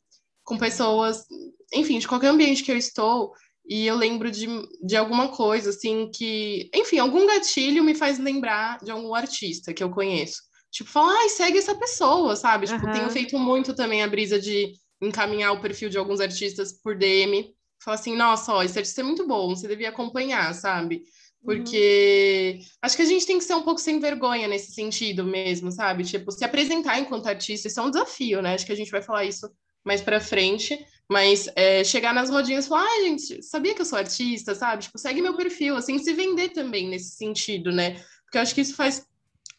com 0.43 0.57
pessoas, 0.57 1.25
enfim, 1.73 1.99
de 1.99 2.07
qualquer 2.07 2.27
ambiente 2.27 2.63
que 2.63 2.71
eu 2.71 2.77
estou, 2.77 3.31
e 3.67 3.85
eu 3.85 3.95
lembro 3.95 4.31
de, 4.31 4.47
de 4.85 4.95
alguma 4.95 5.29
coisa, 5.29 5.69
assim, 5.69 6.09
que, 6.13 6.69
enfim, 6.73 6.99
algum 6.99 7.25
gatilho 7.25 7.83
me 7.83 7.95
faz 7.95 8.17
lembrar 8.19 8.79
de 8.83 8.91
algum 8.91 9.13
artista 9.13 9.73
que 9.73 9.83
eu 9.83 9.89
conheço. 9.89 10.41
Tipo, 10.71 10.89
falar, 10.89 11.17
ai, 11.17 11.29
segue 11.29 11.57
essa 11.57 11.75
pessoa, 11.75 12.35
sabe? 12.35 12.67
Tipo, 12.67 12.85
uhum. 12.85 12.93
tenho 12.93 13.09
feito 13.09 13.37
muito 13.37 13.73
também 13.73 14.03
a 14.03 14.07
brisa 14.07 14.39
de 14.39 14.73
encaminhar 15.01 15.53
o 15.53 15.61
perfil 15.61 15.89
de 15.89 15.97
alguns 15.97 16.19
artistas 16.19 16.73
por 16.81 16.97
DM. 16.97 17.53
Falar 17.83 17.95
assim, 17.95 18.15
nossa, 18.15 18.53
ó, 18.53 18.63
esse 18.63 18.77
artista 18.77 19.01
é 19.01 19.03
muito 19.03 19.27
bom, 19.27 19.49
você 19.49 19.67
devia 19.67 19.89
acompanhar, 19.89 20.53
sabe? 20.53 21.03
Porque 21.47 22.55
uhum. 22.59 22.65
acho 22.81 22.97
que 22.97 23.01
a 23.03 23.05
gente 23.05 23.25
tem 23.25 23.37
que 23.37 23.43
ser 23.45 23.53
um 23.53 23.63
pouco 23.63 23.79
sem 23.79 24.01
vergonha 24.01 24.49
nesse 24.49 24.73
sentido 24.73 25.23
mesmo, 25.23 25.71
sabe? 25.71 26.03
Tipo, 26.03 26.29
se 26.29 26.43
apresentar 26.43 26.99
enquanto 26.99 27.27
artista, 27.27 27.69
isso 27.69 27.79
é 27.79 27.83
um 27.83 27.89
desafio, 27.89 28.41
né? 28.41 28.53
Acho 28.53 28.65
que 28.65 28.73
a 28.73 28.75
gente 28.75 28.91
vai 28.91 29.01
falar 29.01 29.23
isso 29.23 29.49
mais 29.81 30.01
para 30.01 30.19
frente, 30.19 30.77
mas 31.09 31.47
é, 31.55 31.85
chegar 31.85 32.13
nas 32.13 32.29
rodinhas 32.29 32.65
e 32.65 32.67
falar, 32.67 32.83
ah, 32.83 33.01
gente, 33.05 33.41
sabia 33.41 33.73
que 33.73 33.79
eu 33.79 33.85
sou 33.85 33.97
artista, 33.97 34.53
sabe? 34.55 34.83
Tipo, 34.83 34.97
segue 34.97 35.21
meu 35.21 35.37
perfil, 35.37 35.77
assim, 35.77 35.97
se 35.97 36.11
vender 36.11 36.49
também 36.49 36.89
nesse 36.89 37.11
sentido, 37.11 37.71
né? 37.71 37.91
Porque 38.25 38.37
eu 38.37 38.41
acho 38.41 38.53
que 38.53 38.59
isso 38.59 38.75
faz 38.75 39.07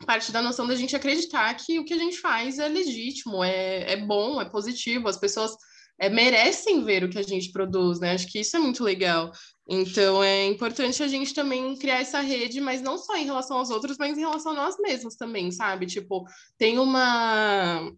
parte 0.04 0.30
da 0.30 0.42
noção 0.42 0.66
da 0.66 0.74
gente 0.74 0.94
acreditar 0.94 1.54
que 1.54 1.78
o 1.78 1.86
que 1.86 1.94
a 1.94 1.98
gente 1.98 2.18
faz 2.18 2.58
é 2.58 2.68
legítimo, 2.68 3.42
é, 3.42 3.92
é 3.92 3.96
bom, 3.96 4.42
é 4.42 4.44
positivo, 4.44 5.08
as 5.08 5.16
pessoas 5.16 5.56
é, 5.98 6.08
merecem 6.08 6.84
ver 6.84 7.04
o 7.04 7.10
que 7.10 7.18
a 7.18 7.22
gente 7.22 7.50
produz, 7.50 7.98
né? 7.98 8.12
Acho 8.12 8.26
que 8.28 8.38
isso 8.40 8.56
é 8.56 8.60
muito 8.60 8.84
legal. 8.84 9.32
Então 9.68 10.22
é 10.22 10.46
importante 10.46 11.02
a 11.02 11.08
gente 11.08 11.34
também 11.34 11.76
criar 11.76 12.00
essa 12.00 12.20
rede, 12.20 12.60
mas 12.60 12.80
não 12.80 12.96
só 12.96 13.16
em 13.16 13.24
relação 13.24 13.58
aos 13.58 13.70
outros, 13.70 13.98
mas 13.98 14.16
em 14.16 14.20
relação 14.20 14.52
a 14.52 14.54
nós 14.54 14.78
mesmos 14.78 15.16
também, 15.16 15.50
sabe? 15.50 15.86
Tipo, 15.86 16.24
tem 16.56 16.78
uma 16.78 17.90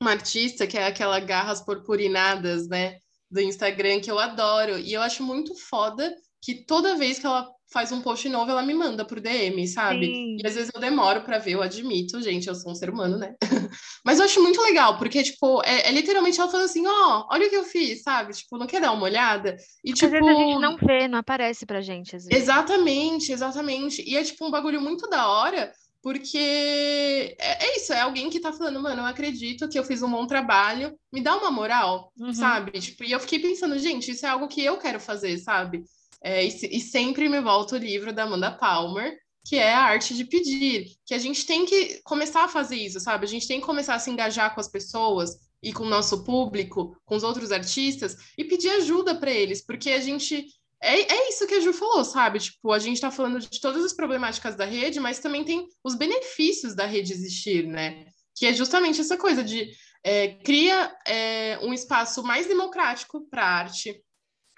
uma 0.00 0.10
artista 0.10 0.66
que 0.66 0.76
é 0.76 0.86
aquela 0.86 1.20
Garras 1.20 1.64
Purpurinadas, 1.64 2.68
né, 2.68 2.98
do 3.30 3.40
Instagram, 3.40 4.00
que 4.00 4.10
eu 4.10 4.18
adoro. 4.18 4.78
E 4.78 4.92
eu 4.92 5.00
acho 5.00 5.22
muito 5.22 5.54
foda 5.56 6.14
que 6.42 6.64
toda 6.66 6.96
vez 6.96 7.18
que 7.18 7.26
ela 7.26 7.48
faz 7.72 7.90
um 7.90 8.00
post 8.02 8.28
novo, 8.28 8.50
ela 8.50 8.62
me 8.62 8.74
manda 8.74 9.04
por 9.04 9.20
DM, 9.20 9.66
sabe? 9.66 10.06
Sim. 10.06 10.36
E 10.42 10.46
às 10.46 10.54
vezes 10.54 10.70
eu 10.72 10.80
demoro 10.80 11.22
para 11.22 11.38
ver, 11.38 11.52
eu 11.52 11.62
admito, 11.62 12.20
gente, 12.20 12.46
eu 12.46 12.54
sou 12.54 12.72
um 12.72 12.74
ser 12.74 12.90
humano, 12.90 13.16
né? 13.16 13.34
Mas 14.04 14.18
eu 14.18 14.24
acho 14.24 14.42
muito 14.42 14.60
legal, 14.60 14.98
porque, 14.98 15.22
tipo, 15.22 15.62
é, 15.64 15.88
é 15.88 15.92
literalmente 15.92 16.38
ela 16.40 16.50
falando 16.50 16.66
assim, 16.66 16.86
ó, 16.86 16.90
oh, 16.90 17.34
olha 17.34 17.46
o 17.46 17.50
que 17.50 17.56
eu 17.56 17.64
fiz, 17.64 18.02
sabe? 18.02 18.34
Tipo, 18.34 18.58
não 18.58 18.66
quer 18.66 18.80
dar 18.80 18.92
uma 18.92 19.04
olhada? 19.04 19.56
E, 19.84 19.92
tipo... 19.92 20.06
Às 20.06 20.12
vezes 20.12 20.28
a 20.28 20.34
gente 20.34 20.60
não 20.60 20.76
vê, 20.76 21.08
não 21.08 21.18
aparece 21.18 21.64
pra 21.64 21.80
gente, 21.80 22.14
às 22.14 22.24
vezes. 22.24 22.42
Exatamente, 22.42 23.32
exatamente. 23.32 24.02
E 24.06 24.16
é, 24.16 24.22
tipo, 24.22 24.46
um 24.46 24.50
bagulho 24.50 24.80
muito 24.80 25.08
da 25.08 25.28
hora, 25.28 25.72
porque 26.02 27.36
é, 27.38 27.64
é, 27.64 27.76
isso, 27.76 27.92
é 27.92 28.00
alguém 28.00 28.28
que 28.28 28.40
tá 28.40 28.52
falando, 28.52 28.80
mano, 28.82 29.02
eu 29.02 29.06
acredito 29.06 29.68
que 29.68 29.78
eu 29.78 29.84
fiz 29.84 30.02
um 30.02 30.10
bom 30.10 30.26
trabalho, 30.26 30.98
me 31.12 31.22
dá 31.22 31.36
uma 31.36 31.50
moral, 31.50 32.12
uhum. 32.18 32.34
sabe? 32.34 32.72
Tipo, 32.80 33.04
e 33.04 33.12
eu 33.12 33.20
fiquei 33.20 33.38
pensando, 33.38 33.78
gente, 33.78 34.10
isso 34.10 34.26
é 34.26 34.28
algo 34.28 34.48
que 34.48 34.62
eu 34.62 34.76
quero 34.78 34.98
fazer, 34.98 35.38
sabe? 35.38 35.84
É, 36.24 36.44
e, 36.44 36.76
e, 36.76 36.80
sempre 36.80 37.28
me 37.28 37.40
volta 37.40 37.74
o 37.74 37.78
livro 37.78 38.12
da 38.12 38.22
Amanda 38.22 38.50
Palmer, 38.50 39.18
que 39.44 39.56
é 39.56 39.72
a 39.72 39.82
arte 39.82 40.14
de 40.14 40.24
pedir, 40.24 40.86
que 41.04 41.14
a 41.14 41.18
gente 41.18 41.44
tem 41.44 41.66
que 41.66 42.00
começar 42.04 42.44
a 42.44 42.48
fazer 42.48 42.76
isso, 42.76 43.00
sabe? 43.00 43.24
A 43.24 43.28
gente 43.28 43.48
tem 43.48 43.58
que 43.60 43.66
começar 43.66 43.94
a 43.96 43.98
se 43.98 44.10
engajar 44.10 44.54
com 44.54 44.60
as 44.60 44.68
pessoas 44.68 45.36
e 45.60 45.72
com 45.72 45.82
o 45.82 45.88
nosso 45.88 46.22
público, 46.22 46.96
com 47.04 47.16
os 47.16 47.24
outros 47.24 47.50
artistas, 47.50 48.16
e 48.38 48.44
pedir 48.44 48.70
ajuda 48.70 49.16
para 49.16 49.32
eles, 49.32 49.64
porque 49.64 49.90
a 49.90 50.00
gente 50.00 50.46
é, 50.82 51.00
é 51.00 51.28
isso 51.28 51.46
que 51.46 51.54
a 51.54 51.60
Ju 51.60 51.72
falou, 51.72 52.04
sabe? 52.04 52.40
Tipo, 52.40 52.72
a 52.72 52.78
gente 52.78 52.96
está 52.96 53.10
falando 53.10 53.38
de 53.38 53.60
todas 53.60 53.84
as 53.84 53.92
problemáticas 53.92 54.56
da 54.56 54.64
rede, 54.64 54.98
mas 54.98 55.20
também 55.20 55.44
tem 55.44 55.68
os 55.84 55.94
benefícios 55.94 56.74
da 56.74 56.84
rede 56.84 57.12
existir, 57.12 57.66
né? 57.66 58.06
Que 58.36 58.46
é 58.46 58.52
justamente 58.52 59.00
essa 59.00 59.16
coisa 59.16 59.44
de 59.44 59.70
é, 60.02 60.34
cria 60.42 60.92
é, 61.06 61.58
um 61.62 61.72
espaço 61.72 62.24
mais 62.24 62.46
democrático 62.46 63.28
para 63.30 63.46
arte. 63.46 64.02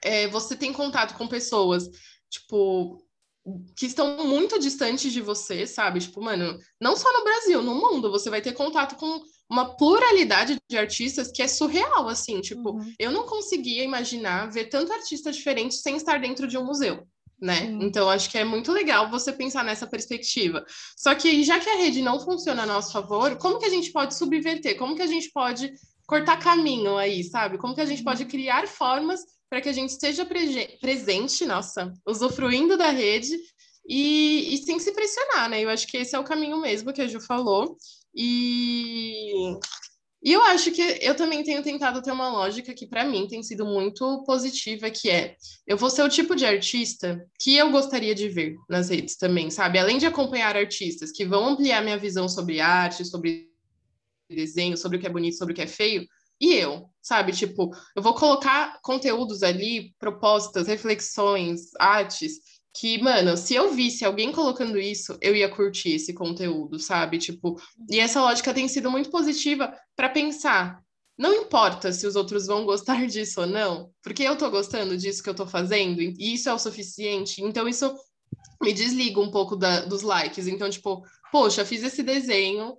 É, 0.05 0.29
você 0.29 0.55
tem 0.55 0.73
contato 0.73 1.17
com 1.17 1.27
pessoas, 1.27 1.89
tipo, 2.31 3.03
que 3.77 3.87
estão 3.87 4.27
muito 4.27 4.59
distantes 4.59 5.13
de 5.13 5.21
você, 5.21 5.67
sabe? 5.67 6.01
Tipo, 6.01 6.23
mano, 6.23 6.59
não 6.81 6.97
só 6.97 7.13
no 7.13 7.25
Brasil, 7.25 7.63
no 7.63 7.75
mundo, 7.75 8.11
você 8.11 8.31
vai 8.31 8.41
ter 8.41 8.53
contato 8.53 8.97
com 8.97 9.21
uma 9.51 9.77
pluralidade 9.77 10.57
de 10.69 10.79
artistas 10.79 11.31
que 11.31 11.43
é 11.43 11.49
surreal, 11.49 12.09
assim, 12.09 12.41
tipo, 12.41 12.71
uhum. 12.71 12.93
eu 12.99 13.13
não 13.13 13.25
conseguia 13.25 13.85
imaginar 13.85 14.51
ver 14.51 14.67
tanto 14.67 14.93
artista 14.93 15.31
diferente 15.31 15.75
sem 15.75 15.97
estar 15.97 16.19
dentro 16.19 16.47
de 16.47 16.57
um 16.57 16.65
museu. 16.65 17.07
Né? 17.41 17.67
Então, 17.83 18.09
acho 18.09 18.31
que 18.31 18.39
é 18.39 18.45
muito 18.45 18.73
legal 18.73 19.11
você 19.11 19.31
pensar 19.31 19.63
nessa 19.63 19.87
perspectiva. 19.87 20.65
Só 20.97 21.15
que, 21.15 21.43
já 21.45 21.61
que 21.61 21.69
a 21.69 21.77
rede 21.77 22.01
não 22.01 22.19
funciona 22.19 22.63
a 22.63 22.67
nosso 22.67 22.93
favor, 22.93 23.37
como 23.37 23.59
que 23.59 23.67
a 23.67 23.71
gente 23.71 23.93
pode 23.93 24.15
subverter? 24.15 24.79
Como 24.79 24.97
que 24.97 25.03
a 25.03 25.07
gente 25.07 25.31
pode 25.31 25.71
cortar 26.07 26.39
caminho 26.39 26.97
aí, 26.97 27.23
sabe? 27.23 27.59
Como 27.59 27.75
que 27.75 27.83
a 27.83 27.85
gente 27.85 27.99
uhum. 27.99 28.05
pode 28.05 28.25
criar 28.25 28.67
formas 28.67 29.21
para 29.49 29.61
que 29.61 29.69
a 29.69 29.73
gente 29.73 29.91
esteja 29.91 30.25
pre 30.25 30.79
presente, 30.81 31.45
nossa, 31.45 31.93
usufruindo 32.07 32.77
da 32.77 32.91
rede 32.91 33.37
e, 33.89 34.55
e, 34.55 34.59
sem 34.59 34.79
se 34.79 34.93
pressionar, 34.93 35.49
né? 35.49 35.63
Eu 35.63 35.69
acho 35.69 35.87
que 35.87 35.97
esse 35.97 36.17
é 36.17 36.19
o 36.19 36.25
caminho 36.25 36.61
mesmo 36.61 36.93
que 36.93 37.03
a 37.03 37.07
Ju 37.07 37.21
falou. 37.21 37.77
E, 38.15 39.33
e 40.23 40.33
eu 40.33 40.43
acho 40.45 40.73
que 40.73 40.81
eu 41.03 41.15
também 41.15 41.43
tenho 41.43 41.63
tentado 41.63 42.01
ter 42.01 42.11
uma 42.11 42.31
lógica 42.31 42.73
que 42.73 42.87
para 42.87 43.05
mim 43.05 43.29
tem 43.29 43.43
sido 43.43 43.67
muito 43.67 44.25
positiva, 44.25 44.91
que 44.91 45.11
é 45.11 45.37
eu 45.67 45.77
vou 45.77 45.91
ser 45.91 46.03
o 46.03 46.09
tipo 46.09 46.35
de 46.35 46.47
artista 46.47 47.23
que 47.39 47.55
eu 47.57 47.71
gostaria 47.71 48.15
de 48.15 48.29
ver 48.29 48.55
nas 48.69 48.89
redes 48.89 49.17
também, 49.17 49.51
sabe? 49.51 49.79
Além 49.79 49.99
de 49.99 50.07
acompanhar 50.07 50.57
artistas 50.57 51.13
que 51.13 51.27
vão 51.27 51.49
ampliar 51.49 51.83
minha 51.83 51.99
visão 51.99 52.27
sobre 52.29 52.61
arte, 52.61 53.05
sobre 53.05 53.51
desenho, 54.31 54.79
sobre 54.79 54.97
o 54.97 55.01
que 55.01 55.07
é 55.07 55.11
bonito, 55.11 55.37
sobre 55.37 55.53
o 55.53 55.55
que 55.55 55.63
é 55.63 55.67
feio, 55.67 56.07
e 56.41 56.55
eu, 56.55 56.89
sabe? 57.05 57.33
Tipo, 57.33 57.71
eu 57.95 58.03
vou 58.03 58.15
colocar 58.15 58.81
conteúdos 58.83 59.43
ali, 59.43 59.95
propostas, 59.99 60.67
reflexões, 60.67 61.71
artes 61.79 62.41
que, 62.73 63.01
mano, 63.01 63.37
se 63.37 63.55
eu 63.55 63.73
visse 63.73 64.05
alguém 64.05 64.33
colocando 64.33 64.81
isso, 64.81 65.17
eu 65.21 65.37
ia 65.37 65.49
curtir 65.49 65.91
esse 65.91 66.13
conteúdo, 66.13 66.81
sabe? 66.81 67.19
Tipo, 67.19 67.61
e 67.89 68.01
essa 68.01 68.21
lógica 68.21 68.53
tem 68.53 68.67
sido 68.67 68.91
muito 68.91 69.11
positiva 69.11 69.73
para 69.95 70.09
pensar. 70.09 70.83
Não 71.17 71.33
importa 71.33 71.93
se 71.93 72.05
os 72.05 72.17
outros 72.17 72.47
vão 72.47 72.65
gostar 72.65 73.07
disso 73.07 73.43
ou 73.43 73.47
não, 73.47 73.91
porque 74.03 74.25
eu 74.25 74.37
tô 74.37 74.51
gostando 74.51 74.97
disso 74.97 75.23
que 75.23 75.29
eu 75.29 75.35
tô 75.35 75.47
fazendo, 75.47 76.01
e 76.01 76.35
isso 76.35 76.49
é 76.49 76.55
o 76.55 76.59
suficiente. 76.59 77.41
Então, 77.43 77.69
isso 77.69 77.95
me 78.61 78.73
desliga 78.73 79.21
um 79.21 79.31
pouco 79.31 79.55
da, 79.55 79.85
dos 79.85 80.03
likes. 80.03 80.49
Então, 80.49 80.69
tipo, 80.69 81.05
poxa, 81.31 81.65
fiz 81.65 81.85
esse 81.85 82.03
desenho 82.03 82.77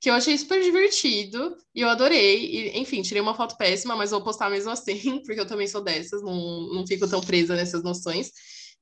que 0.00 0.08
eu 0.08 0.14
achei 0.14 0.36
super 0.38 0.62
divertido 0.62 1.56
e 1.74 1.80
eu 1.80 1.88
adorei. 1.88 2.44
E, 2.46 2.78
enfim, 2.78 3.02
tirei 3.02 3.20
uma 3.20 3.34
foto 3.34 3.56
péssima, 3.56 3.96
mas 3.96 4.10
vou 4.10 4.22
postar 4.22 4.50
mesmo 4.50 4.70
assim, 4.70 5.20
porque 5.24 5.40
eu 5.40 5.46
também 5.46 5.66
sou 5.66 5.82
dessas, 5.82 6.22
não, 6.22 6.72
não 6.72 6.86
fico 6.86 7.08
tão 7.08 7.20
presa 7.20 7.56
nessas 7.56 7.82
noções. 7.82 8.30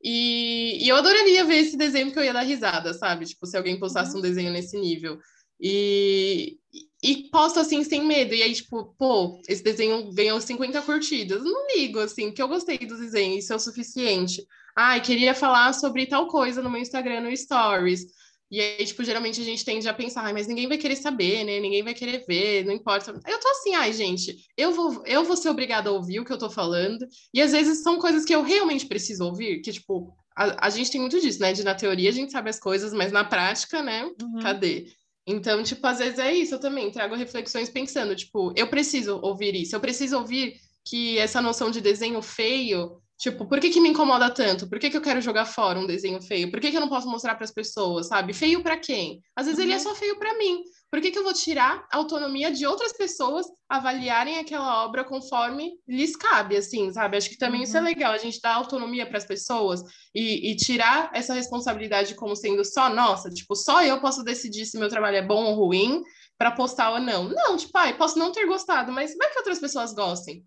E, 0.02 0.84
e, 0.84 0.88
eu 0.88 0.96
adoraria 0.96 1.44
ver 1.44 1.56
esse 1.56 1.76
desenho 1.76 2.12
que 2.12 2.18
eu 2.18 2.24
ia 2.24 2.32
dar 2.32 2.42
risada, 2.42 2.92
sabe? 2.92 3.24
Tipo, 3.24 3.46
se 3.46 3.56
alguém 3.56 3.78
postasse 3.78 4.12
uhum. 4.12 4.18
um 4.18 4.22
desenho 4.22 4.52
nesse 4.52 4.78
nível. 4.78 5.18
E, 5.58 6.58
e 7.02 7.30
posto 7.30 7.60
assim 7.60 7.82
sem 7.82 8.04
medo. 8.04 8.34
E 8.34 8.42
aí, 8.42 8.52
tipo, 8.54 8.94
pô, 8.98 9.40
esse 9.48 9.62
desenho 9.62 10.12
ganhou 10.12 10.40
50 10.40 10.82
curtidas. 10.82 11.42
Não 11.42 11.66
ligo, 11.74 11.98
assim, 11.98 12.26
porque 12.26 12.42
eu 12.42 12.48
gostei 12.48 12.78
do 12.78 12.96
desenho, 12.98 13.38
isso 13.38 13.52
é 13.52 13.56
o 13.56 13.60
suficiente. 13.60 14.46
Ai, 14.76 15.00
queria 15.00 15.34
falar 15.34 15.72
sobre 15.72 16.06
tal 16.06 16.28
coisa 16.28 16.62
no 16.62 16.70
meu 16.70 16.80
Instagram, 16.80 17.22
no 17.22 17.34
Stories. 17.34 18.04
E 18.50 18.60
aí, 18.60 18.84
tipo, 18.84 19.02
geralmente 19.02 19.40
a 19.40 19.44
gente 19.44 19.64
tende 19.64 19.88
a 19.88 19.94
pensar, 19.94 20.22
ai, 20.22 20.32
mas 20.32 20.46
ninguém 20.46 20.68
vai 20.68 20.78
querer 20.78 20.96
saber, 20.96 21.44
né? 21.44 21.58
Ninguém 21.58 21.82
vai 21.82 21.94
querer 21.94 22.24
ver, 22.26 22.64
não 22.64 22.72
importa. 22.72 23.10
Eu 23.26 23.40
tô 23.40 23.48
assim, 23.48 23.74
ai, 23.74 23.92
gente, 23.92 24.36
eu 24.56 24.72
vou, 24.72 25.02
eu 25.04 25.24
vou 25.24 25.36
ser 25.36 25.48
obrigada 25.48 25.90
a 25.90 25.92
ouvir 25.92 26.20
o 26.20 26.24
que 26.24 26.32
eu 26.32 26.38
tô 26.38 26.48
falando. 26.48 27.06
E 27.34 27.42
às 27.42 27.50
vezes 27.50 27.82
são 27.82 27.98
coisas 27.98 28.24
que 28.24 28.34
eu 28.34 28.42
realmente 28.42 28.86
preciso 28.86 29.24
ouvir, 29.24 29.60
que, 29.62 29.72
tipo, 29.72 30.16
a, 30.36 30.66
a 30.66 30.70
gente 30.70 30.90
tem 30.90 31.00
muito 31.00 31.20
disso, 31.20 31.40
né? 31.40 31.52
De 31.52 31.64
na 31.64 31.74
teoria 31.74 32.08
a 32.08 32.12
gente 32.12 32.30
sabe 32.30 32.48
as 32.48 32.60
coisas, 32.60 32.92
mas 32.92 33.10
na 33.10 33.24
prática, 33.24 33.82
né? 33.82 34.04
Uhum. 34.04 34.40
Cadê? 34.40 34.86
Então, 35.26 35.62
tipo, 35.64 35.84
às 35.84 35.98
vezes 35.98 36.20
é 36.20 36.32
isso, 36.32 36.54
eu 36.54 36.60
também 36.60 36.90
trago 36.92 37.16
reflexões 37.16 37.68
pensando, 37.68 38.14
tipo, 38.14 38.52
eu 38.56 38.68
preciso 38.68 39.18
ouvir 39.20 39.56
isso, 39.56 39.74
eu 39.74 39.80
preciso 39.80 40.18
ouvir 40.18 40.54
que 40.84 41.18
essa 41.18 41.42
noção 41.42 41.68
de 41.68 41.80
desenho 41.80 42.22
feio 42.22 43.02
Tipo, 43.18 43.46
por 43.46 43.58
que, 43.58 43.70
que 43.70 43.80
me 43.80 43.88
incomoda 43.88 44.28
tanto? 44.30 44.68
Por 44.68 44.78
que, 44.78 44.90
que 44.90 44.96
eu 44.96 45.00
quero 45.00 45.22
jogar 45.22 45.46
fora 45.46 45.78
um 45.78 45.86
desenho 45.86 46.20
feio? 46.20 46.50
Por 46.50 46.60
que, 46.60 46.70
que 46.70 46.76
eu 46.76 46.80
não 46.82 46.88
posso 46.88 47.08
mostrar 47.08 47.34
para 47.34 47.44
as 47.44 47.52
pessoas, 47.52 48.08
sabe? 48.08 48.34
Feio 48.34 48.62
para 48.62 48.76
quem? 48.76 49.22
Às 49.34 49.46
vezes 49.46 49.58
uhum. 49.58 49.64
ele 49.64 49.72
é 49.72 49.76
uhum. 49.76 49.82
só 49.82 49.94
feio 49.94 50.18
para 50.18 50.36
mim. 50.36 50.62
Por 50.90 51.00
que, 51.00 51.10
que 51.10 51.18
eu 51.18 51.24
vou 51.24 51.32
tirar 51.32 51.86
a 51.90 51.96
autonomia 51.96 52.52
de 52.52 52.66
outras 52.66 52.92
pessoas 52.92 53.46
avaliarem 53.68 54.38
aquela 54.38 54.84
obra 54.84 55.02
conforme 55.02 55.72
lhes 55.88 56.14
cabe, 56.14 56.58
assim, 56.58 56.92
sabe? 56.92 57.16
Acho 57.16 57.30
que 57.30 57.38
também 57.38 57.60
uhum. 57.60 57.64
isso 57.64 57.76
é 57.76 57.80
uhum. 57.80 57.86
legal, 57.86 58.12
a 58.12 58.18
gente 58.18 58.40
dar 58.40 58.54
autonomia 58.54 59.06
para 59.06 59.16
as 59.16 59.24
pessoas 59.24 59.80
e, 60.14 60.50
e, 60.50 60.56
tirar 60.56 61.10
essa 61.14 61.32
responsabilidade 61.32 62.14
como 62.14 62.36
sendo 62.36 62.64
só 62.66 62.90
nossa, 62.90 63.30
tipo, 63.30 63.56
só 63.56 63.82
eu 63.82 63.98
posso 63.98 64.22
decidir 64.22 64.66
se 64.66 64.78
meu 64.78 64.90
trabalho 64.90 65.16
é 65.16 65.22
bom 65.22 65.44
ou 65.44 65.54
ruim 65.54 66.02
para 66.36 66.52
postar 66.52 66.90
ou 66.90 67.00
não. 67.00 67.30
Não, 67.30 67.56
tipo, 67.56 67.76
ai, 67.78 67.96
posso 67.96 68.18
não 68.18 68.30
ter 68.30 68.46
gostado, 68.46 68.92
mas 68.92 69.16
vai 69.16 69.30
que 69.30 69.38
outras 69.38 69.58
pessoas 69.58 69.94
gostem 69.94 70.44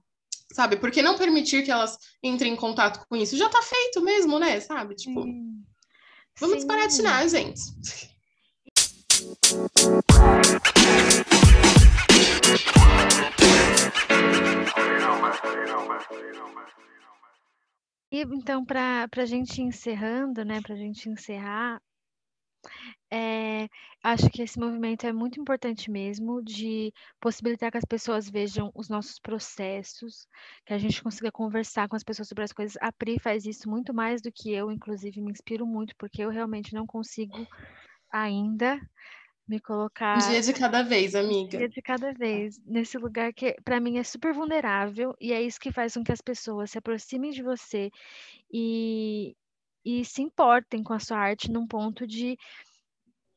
sabe? 0.52 0.78
Por 0.78 0.92
que 0.92 1.02
não 1.02 1.18
permitir 1.18 1.64
que 1.64 1.72
elas 1.72 1.98
entrem 2.24 2.54
em 2.54 2.56
contato 2.56 3.06
com 3.08 3.16
isso? 3.16 3.38
Já 3.38 3.50
tá 3.50 3.62
feito 3.62 4.02
mesmo, 4.02 4.40
né? 4.40 4.60
Sabe? 4.60 4.96
Tipo, 4.96 5.24
Sim. 5.24 5.64
vamos 6.40 6.62
Sim. 6.62 6.68
desbaratinar, 6.68 7.28
gente. 7.30 7.62
E 18.12 18.22
então, 18.22 18.66
para 18.66 19.08
a 19.16 19.26
gente 19.26 19.62
encerrando, 19.62 20.44
né, 20.44 20.60
para 20.62 20.74
a 20.74 20.78
gente 20.78 21.08
encerrar, 21.08 21.80
é, 23.12 23.68
acho 24.04 24.30
que 24.30 24.42
esse 24.42 24.60
movimento 24.60 25.06
é 25.06 25.14
muito 25.14 25.40
importante 25.40 25.90
mesmo, 25.90 26.44
de 26.44 26.94
possibilitar 27.20 27.72
que 27.72 27.78
as 27.78 27.86
pessoas 27.86 28.30
vejam 28.30 28.72
os 28.76 28.90
nossos 28.90 29.20
processos, 29.20 30.28
que 30.66 30.74
a 30.74 30.78
gente 30.78 31.02
consiga 31.02 31.32
conversar 31.32 31.88
com 31.88 31.96
as 31.96 32.04
pessoas 32.04 32.28
sobre 32.28 32.44
as 32.44 32.52
coisas. 32.52 32.78
A 32.82 32.92
Pri 32.92 33.20
faz 33.20 33.46
isso 33.46 33.70
muito 33.70 33.94
mais 33.94 34.22
do 34.22 34.32
que 34.32 34.52
eu, 34.54 34.72
inclusive 34.72 35.22
me 35.22 35.32
inspiro 35.32 35.66
muito, 35.66 35.96
porque 35.98 36.22
eu 36.22 36.30
realmente 36.30 36.74
não 36.74 36.86
consigo 36.86 37.48
ainda 38.12 38.80
me 39.48 39.60
colocar. 39.60 40.18
Um 40.18 40.30
dia 40.30 40.42
de 40.42 40.54
cada 40.54 40.84
vez, 40.84 41.16
amiga. 41.16 41.58
Um 41.58 41.60
dia 41.60 41.70
de 41.70 41.82
cada 41.82 42.14
vez, 42.14 42.60
nesse 42.64 42.98
lugar 43.00 43.34
que 43.34 43.56
para 43.64 43.80
mim 43.80 43.98
é 43.98 44.04
super 44.04 44.32
vulnerável, 44.32 45.16
e 45.20 45.34
é 45.34 45.42
isso 45.42 45.60
que 45.60 45.72
faz 45.72 45.96
com 45.96 46.04
que 46.04 46.12
as 46.12 46.22
pessoas 46.22 46.70
se 46.70 46.78
aproximem 46.78 47.32
de 47.32 47.42
você 47.42 47.90
e, 48.54 49.36
e 49.90 50.06
se 50.06 50.22
importem 50.22 50.84
com 50.84 50.94
a 50.94 51.00
sua 51.00 51.18
arte 51.18 51.52
num 51.52 51.68
ponto 51.68 52.06
de 52.06 52.38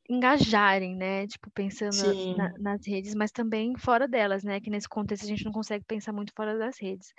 engajarem, 0.09 0.97
né? 0.97 1.27
Tipo, 1.27 1.51
pensando 1.51 2.37
na, 2.37 2.53
nas 2.59 2.87
redes, 2.87 3.15
mas 3.15 3.31
também 3.31 3.77
fora 3.77 4.07
delas, 4.07 4.43
né? 4.45 4.61
Que 4.61 4.71
nesse 4.71 4.89
contexto 4.89 5.25
a 5.25 5.29
gente 5.29 5.45
não 5.45 5.53
consegue 5.53 5.85
pensar 5.85 6.13
muito 6.13 6.33
fora 6.35 6.59
das 6.59 6.79
redes. 6.79 7.13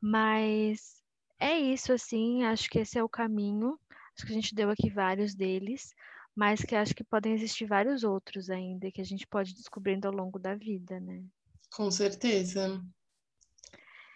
Mas 0.00 1.02
é 1.38 1.58
isso, 1.58 1.92
assim, 1.92 2.44
acho 2.44 2.68
que 2.68 2.80
esse 2.80 2.98
é 2.98 3.02
o 3.02 3.08
caminho. 3.08 3.78
Acho 4.14 4.26
que 4.26 4.32
a 4.32 4.34
gente 4.34 4.54
deu 4.54 4.70
aqui 4.70 4.90
vários 4.90 5.34
deles, 5.34 5.94
mas 6.34 6.60
que 6.60 6.74
acho 6.74 6.94
que 6.94 7.04
podem 7.04 7.34
existir 7.34 7.66
vários 7.66 8.02
outros 8.02 8.50
ainda 8.50 8.90
que 8.90 9.00
a 9.00 9.04
gente 9.04 9.26
pode 9.26 9.52
ir 9.52 9.54
descobrindo 9.54 10.08
ao 10.08 10.14
longo 10.14 10.38
da 10.38 10.54
vida, 10.54 10.98
né? 11.00 11.22
Com 11.70 11.90
certeza. 11.90 12.82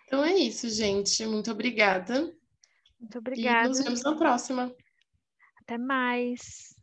Então 0.07 0.25
é 0.25 0.35
isso, 0.35 0.69
gente. 0.69 1.25
Muito 1.27 1.51
obrigada. 1.51 2.35
Muito 3.01 3.19
obrigada. 3.19 3.67
E 3.67 3.69
nos 3.69 3.83
vemos 3.83 4.03
na 4.03 4.15
próxima. 4.15 4.75
Até 5.63 5.79
mais. 5.79 6.75